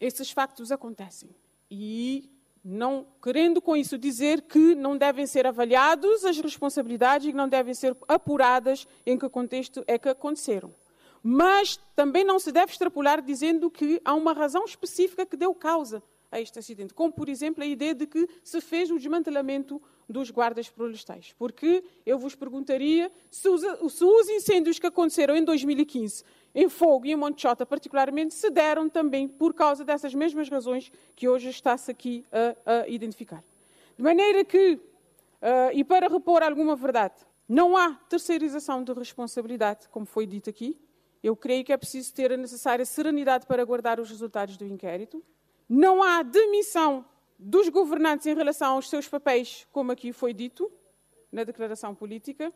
esses 0.00 0.30
factos 0.30 0.72
acontecem. 0.72 1.28
E 1.70 2.30
não 2.62 3.06
querendo 3.22 3.60
com 3.60 3.76
isso 3.76 3.96
dizer 3.96 4.42
que 4.42 4.74
não 4.74 4.96
devem 4.96 5.26
ser 5.26 5.46
avaliados 5.46 6.24
as 6.24 6.38
responsabilidades 6.38 7.26
e 7.26 7.30
que 7.30 7.36
não 7.36 7.48
devem 7.48 7.74
ser 7.74 7.96
apuradas 8.06 8.86
em 9.06 9.18
que 9.18 9.28
contexto 9.28 9.82
é 9.86 9.98
que 9.98 10.08
aconteceram. 10.08 10.74
Mas 11.22 11.78
também 11.94 12.24
não 12.24 12.38
se 12.38 12.52
deve 12.52 12.72
extrapolar 12.72 13.22
dizendo 13.22 13.70
que 13.70 14.00
há 14.04 14.14
uma 14.14 14.32
razão 14.32 14.64
específica 14.64 15.26
que 15.26 15.36
deu 15.36 15.54
causa 15.54 16.02
a 16.30 16.40
este 16.40 16.58
acidente, 16.58 16.94
como, 16.94 17.12
por 17.12 17.28
exemplo, 17.28 17.62
a 17.62 17.66
ideia 17.66 17.94
de 17.94 18.06
que 18.06 18.28
se 18.44 18.60
fez 18.60 18.90
o 18.90 18.96
desmantelamento 18.96 19.82
dos 20.10 20.30
guardas 20.30 20.66
florestais. 20.66 21.34
Porque 21.38 21.84
eu 22.04 22.18
vos 22.18 22.34
perguntaria 22.34 23.10
se 23.30 23.48
os, 23.48 23.62
se 23.92 24.04
os 24.04 24.28
incêndios 24.28 24.78
que 24.78 24.86
aconteceram 24.86 25.36
em 25.36 25.44
2015 25.44 26.24
em 26.54 26.68
Fogo 26.68 27.06
e 27.06 27.12
em 27.12 27.16
Montechota, 27.16 27.64
particularmente, 27.64 28.34
se 28.34 28.50
deram 28.50 28.88
também 28.88 29.28
por 29.28 29.54
causa 29.54 29.84
dessas 29.84 30.14
mesmas 30.14 30.48
razões 30.48 30.90
que 31.14 31.28
hoje 31.28 31.48
está-se 31.48 31.90
aqui 31.90 32.24
a, 32.32 32.82
a, 32.82 32.88
identificar. 32.88 33.42
De 33.96 34.02
maneira 34.02 34.44
que, 34.44 34.74
uh, 34.74 34.80
e 35.72 35.84
para 35.84 36.08
repor 36.08 36.42
alguma 36.42 36.74
verdade, 36.74 37.14
não 37.48 37.76
há 37.76 37.94
terceirização 38.08 38.82
de 38.82 38.92
responsabilidade, 38.92 39.88
como 39.88 40.06
foi 40.06 40.26
dito 40.26 40.50
aqui. 40.50 40.78
Eu 41.22 41.36
creio 41.36 41.64
que 41.64 41.72
é 41.72 41.76
preciso 41.76 42.12
ter 42.14 42.32
a 42.32 42.36
necessária 42.36 42.84
serenidade 42.84 43.46
para 43.46 43.62
aguardar 43.62 44.00
os 44.00 44.08
resultados 44.08 44.56
do 44.56 44.64
inquérito. 44.64 45.22
Não 45.68 46.02
há 46.02 46.22
demissão 46.22 47.04
dos 47.42 47.68
governantes 47.70 48.26
em 48.26 48.34
relação 48.34 48.74
aos 48.74 48.88
seus 48.88 49.08
papéis, 49.08 49.66
como 49.72 49.90
aqui 49.90 50.12
foi 50.12 50.34
dito 50.34 50.70
na 51.32 51.42
declaração 51.42 51.94
política. 51.94 52.52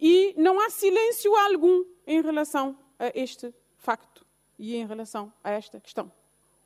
E 0.00 0.32
não 0.36 0.60
há 0.60 0.70
silêncio 0.70 1.34
algum 1.34 1.84
em 2.06 2.22
relação 2.22 2.78
a 2.98 3.10
este 3.14 3.52
facto 3.76 4.24
e 4.56 4.76
em 4.76 4.86
relação 4.86 5.32
a 5.42 5.50
esta 5.50 5.80
questão. 5.80 6.10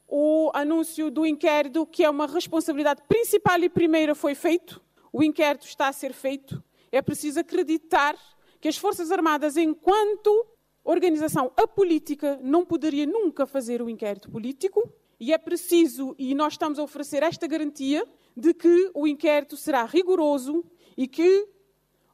O 0.06 0.50
anúncio 0.52 1.11
do 1.11 1.24
inquérito, 1.24 1.87
que 1.87 2.04
é 2.04 2.11
uma 2.11 2.26
responsabilidade 2.26 3.02
principal 3.08 3.58
e 3.61 3.70
primeira, 3.70 4.14
foi 4.14 4.35
feito. 4.35 4.82
O 5.11 5.22
inquérito 5.22 5.66
está 5.66 5.88
a 5.88 5.92
ser 5.92 6.12
feito. 6.12 6.62
É 6.90 7.00
preciso 7.00 7.40
acreditar 7.40 8.18
que 8.61 8.68
as 8.68 8.76
Forças 8.76 9.11
Armadas, 9.11 9.56
enquanto 9.56 10.46
organização 10.85 11.50
apolítica, 11.56 12.38
não 12.42 12.66
poderia 12.66 13.06
nunca 13.06 13.46
fazer 13.46 13.80
o 13.80 13.88
inquérito 13.88 14.30
político. 14.30 14.92
E 15.22 15.32
é 15.32 15.38
preciso, 15.38 16.16
e 16.18 16.35
nós 16.35 16.54
estamos 16.54 16.80
a 16.80 16.82
oferecer 16.82 17.22
esta 17.22 17.46
garantia, 17.46 18.04
de 18.37 18.52
que 18.52 18.90
o 18.92 19.06
inquérito 19.06 19.56
será 19.56 19.85
rigoroso 19.85 20.64
e 20.96 21.06
que, 21.06 21.46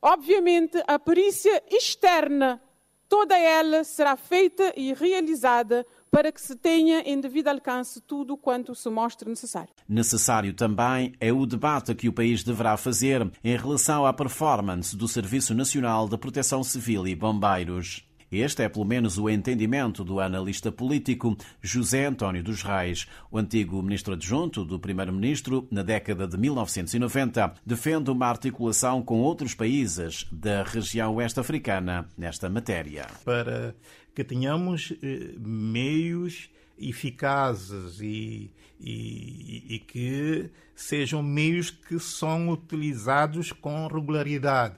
obviamente, 0.03 0.77
a 0.87 0.99
perícia 0.99 1.63
externa 1.71 2.61
toda 3.09 3.35
ela 3.39 3.83
será 3.83 4.15
feita 4.15 4.75
e 4.77 4.93
realizada 4.93 5.87
para 6.11 6.31
que 6.31 6.39
se 6.39 6.55
tenha 6.55 7.01
em 7.01 7.19
devido 7.19 7.49
alcance 7.49 7.99
tudo 8.03 8.37
quanto 8.37 8.75
se 8.75 8.91
mostre 8.91 9.27
necessário. 9.27 9.73
Necessário 9.89 10.53
também 10.53 11.15
é 11.19 11.33
o 11.33 11.47
debate 11.47 11.95
que 11.95 12.11
o 12.11 12.13
país 12.13 12.45
deverá 12.45 12.77
fazer 12.77 13.27
em 13.43 13.57
relação 13.57 14.05
à 14.05 14.13
performance 14.13 14.95
do 14.95 15.09
Serviço 15.09 15.55
Nacional 15.55 16.07
de 16.07 16.19
Proteção 16.19 16.63
Civil 16.63 17.07
e 17.07 17.15
Bombeiros. 17.15 18.07
Este 18.31 18.63
é 18.63 18.69
pelo 18.69 18.85
menos 18.85 19.17
o 19.17 19.29
entendimento 19.29 20.05
do 20.05 20.21
analista 20.21 20.71
político 20.71 21.37
José 21.63 22.07
António 22.07 22.43
dos 22.43 22.63
Reis. 22.63 23.07
O 23.31 23.39
antigo 23.39 23.83
ministro 23.83 24.15
adjunto 24.15 24.65
do 24.65 24.79
primeiro-ministro, 24.79 25.67
na 25.71 25.83
década 25.83 26.29
de 26.29 26.37
1990, 26.37 27.55
defende 27.65 28.11
uma 28.11 28.27
articulação 28.27 29.03
com 29.03 29.21
outros 29.21 29.55
países 29.55 30.27
da 30.31 30.63
região 30.63 31.15
oeste 31.15 31.41
africana 31.41 32.07
nesta 32.17 32.51
matéria. 32.51 33.07
Para 33.25 33.75
que 34.15 34.23
tenhamos 34.23 34.93
eh, 35.03 35.31
meios 35.39 36.51
eficazes 36.79 38.01
e, 38.01 38.51
e, 38.81 39.75
e, 39.75 39.79
que 39.81 40.51
sejam 40.75 41.23
meios 41.23 41.71
que 41.71 41.99
são 41.99 42.51
utilizados 42.51 43.53
com 43.53 43.87
regularidade. 43.87 44.77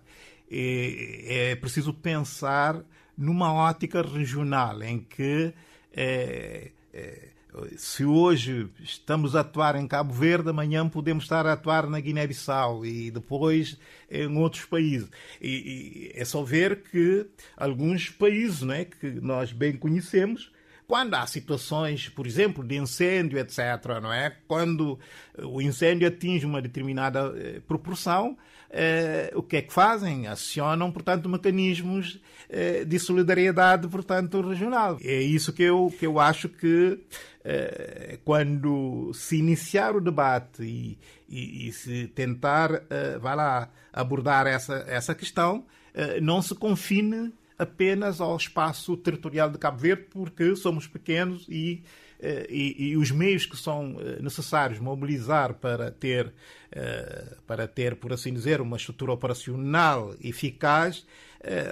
É, 0.51 1.51
é 1.51 1.57
preciso 1.57 1.93
pensar 1.95 2.83
numa 3.17 3.53
ótica 3.53 4.03
regional, 4.03 4.83
em 4.83 5.01
que 5.01 5.53
é, 5.93 6.71
é, 6.93 7.29
se 7.77 8.05
hoje 8.05 8.69
estamos 8.81 9.35
a 9.35 9.41
atuar 9.41 9.77
em 9.77 9.87
Cabo 9.87 10.13
Verde, 10.13 10.51
amanhã 10.51 10.89
podemos 10.89 11.25
estar 11.25 11.47
a 11.47 11.53
atuar 11.53 11.89
na 11.89 12.01
Guiné-Bissau 12.01 12.85
e 12.85 13.11
depois 13.11 13.79
em 14.11 14.37
outros 14.39 14.65
países. 14.65 15.09
E, 15.41 15.49
e, 15.49 16.13
é 16.15 16.25
só 16.25 16.43
ver 16.43 16.83
que 16.83 17.27
alguns 17.57 18.09
países 18.09 18.63
né, 18.63 18.85
que 18.85 19.11
nós 19.21 19.53
bem 19.53 19.77
conhecemos, 19.77 20.53
quando 20.91 21.15
há 21.15 21.25
situações, 21.25 22.09
por 22.09 22.27
exemplo, 22.27 22.67
de 22.67 22.75
incêndio, 22.75 23.39
etc., 23.39 23.61
não 24.03 24.13
é? 24.13 24.35
Quando 24.49 24.99
o 25.39 25.63
incêndio 25.63 26.09
atinge 26.09 26.45
uma 26.45 26.61
determinada 26.61 27.33
eh, 27.37 27.61
proporção, 27.61 28.37
eh, 28.69 29.31
o 29.37 29.41
que 29.41 29.59
é 29.59 29.63
que 29.63 29.73
fazem? 29.73 30.27
Acionam, 30.27 30.91
portanto, 30.91 31.29
mecanismos 31.29 32.19
eh, 32.49 32.85
de 32.85 32.99
solidariedade, 32.99 33.87
portanto, 33.87 34.41
regional. 34.41 34.99
É 35.01 35.23
isso 35.23 35.53
que 35.53 35.63
eu, 35.63 35.95
que 35.97 36.05
eu 36.05 36.19
acho 36.19 36.49
que 36.49 36.99
eh, 37.45 38.19
quando 38.25 39.13
se 39.15 39.37
iniciar 39.37 39.95
o 39.95 40.01
debate 40.01 40.65
e, 40.65 40.99
e, 41.29 41.69
e 41.69 41.73
se 41.73 42.09
tentar, 42.09 42.83
eh, 42.91 43.17
vai 43.21 43.37
lá, 43.37 43.71
abordar 43.93 44.49
essa, 44.49 44.85
essa 44.89 45.15
questão, 45.15 45.65
eh, 45.95 46.21
não 46.21 46.43
se 46.43 46.53
confine 46.53 47.33
apenas 47.61 48.23
ao 48.23 48.35
espaço 48.37 48.97
territorial 48.97 49.51
de 49.51 49.59
Cabo 49.59 49.77
Verde, 49.77 50.07
porque 50.11 50.57
somos 50.57 50.87
pequenos 50.87 51.47
e, 51.47 51.83
eh, 52.19 52.47
e, 52.49 52.89
e 52.89 52.97
os 52.97 53.11
meios 53.11 53.45
que 53.45 53.57
são 53.57 53.97
eh, 54.01 54.23
necessários 54.23 54.79
mobilizar 54.79 55.53
para 55.53 55.91
ter, 55.91 56.33
eh, 56.73 57.37
para 57.47 57.69
ter, 57.69 57.97
por 57.97 58.15
assim 58.15 58.33
dizer, 58.33 58.63
uma 58.63 58.79
estrutura 58.79 59.13
operacional 59.13 60.15
eficaz, 60.23 61.07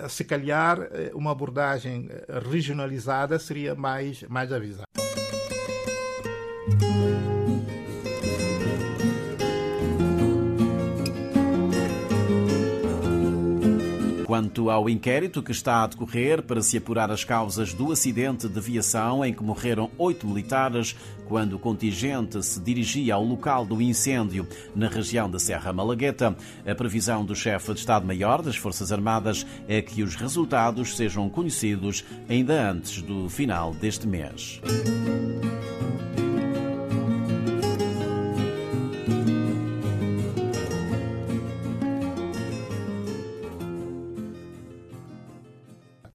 se 0.09 0.24
calhar 0.24 0.79
uma 1.12 1.31
abordagem 1.31 2.09
regionalizada 2.51 3.38
seria 3.38 3.74
mais, 3.74 4.22
mais 4.22 4.51
avisada. 4.51 4.98
Quanto 14.49 14.71
ao 14.71 14.89
inquérito 14.89 15.43
que 15.43 15.53
está 15.53 15.85
a 15.85 15.87
decorrer 15.87 16.43
para 16.43 16.63
se 16.63 16.79
apurar 16.79 17.11
as 17.11 17.23
causas 17.23 17.75
do 17.75 17.93
acidente 17.93 18.49
de 18.49 18.61
viação 18.63 19.23
em 19.23 19.31
que 19.31 19.43
morreram 19.43 19.91
oito 19.99 20.27
militares 20.27 20.97
quando 21.27 21.53
o 21.53 21.59
contingente 21.59 22.43
se 22.43 22.59
dirigia 22.59 23.17
ao 23.17 23.23
local 23.23 23.67
do 23.67 23.83
incêndio 23.83 24.49
na 24.75 24.89
região 24.89 25.31
da 25.31 25.39
Serra 25.39 25.71
Malagueta, 25.71 26.35
a 26.67 26.75
previsão 26.75 27.27
do 27.27 27.37
chefe 27.37 27.75
de 27.75 27.81
Estado-Maior 27.81 28.41
das 28.41 28.57
Forças 28.57 28.91
Armadas 28.91 29.45
é 29.69 29.83
que 29.83 30.03
os 30.03 30.15
resultados 30.15 30.97
sejam 30.97 31.29
conhecidos 31.29 32.03
ainda 32.27 32.71
antes 32.71 33.03
do 33.03 33.29
final 33.29 33.75
deste 33.75 34.07
mês. 34.07 34.63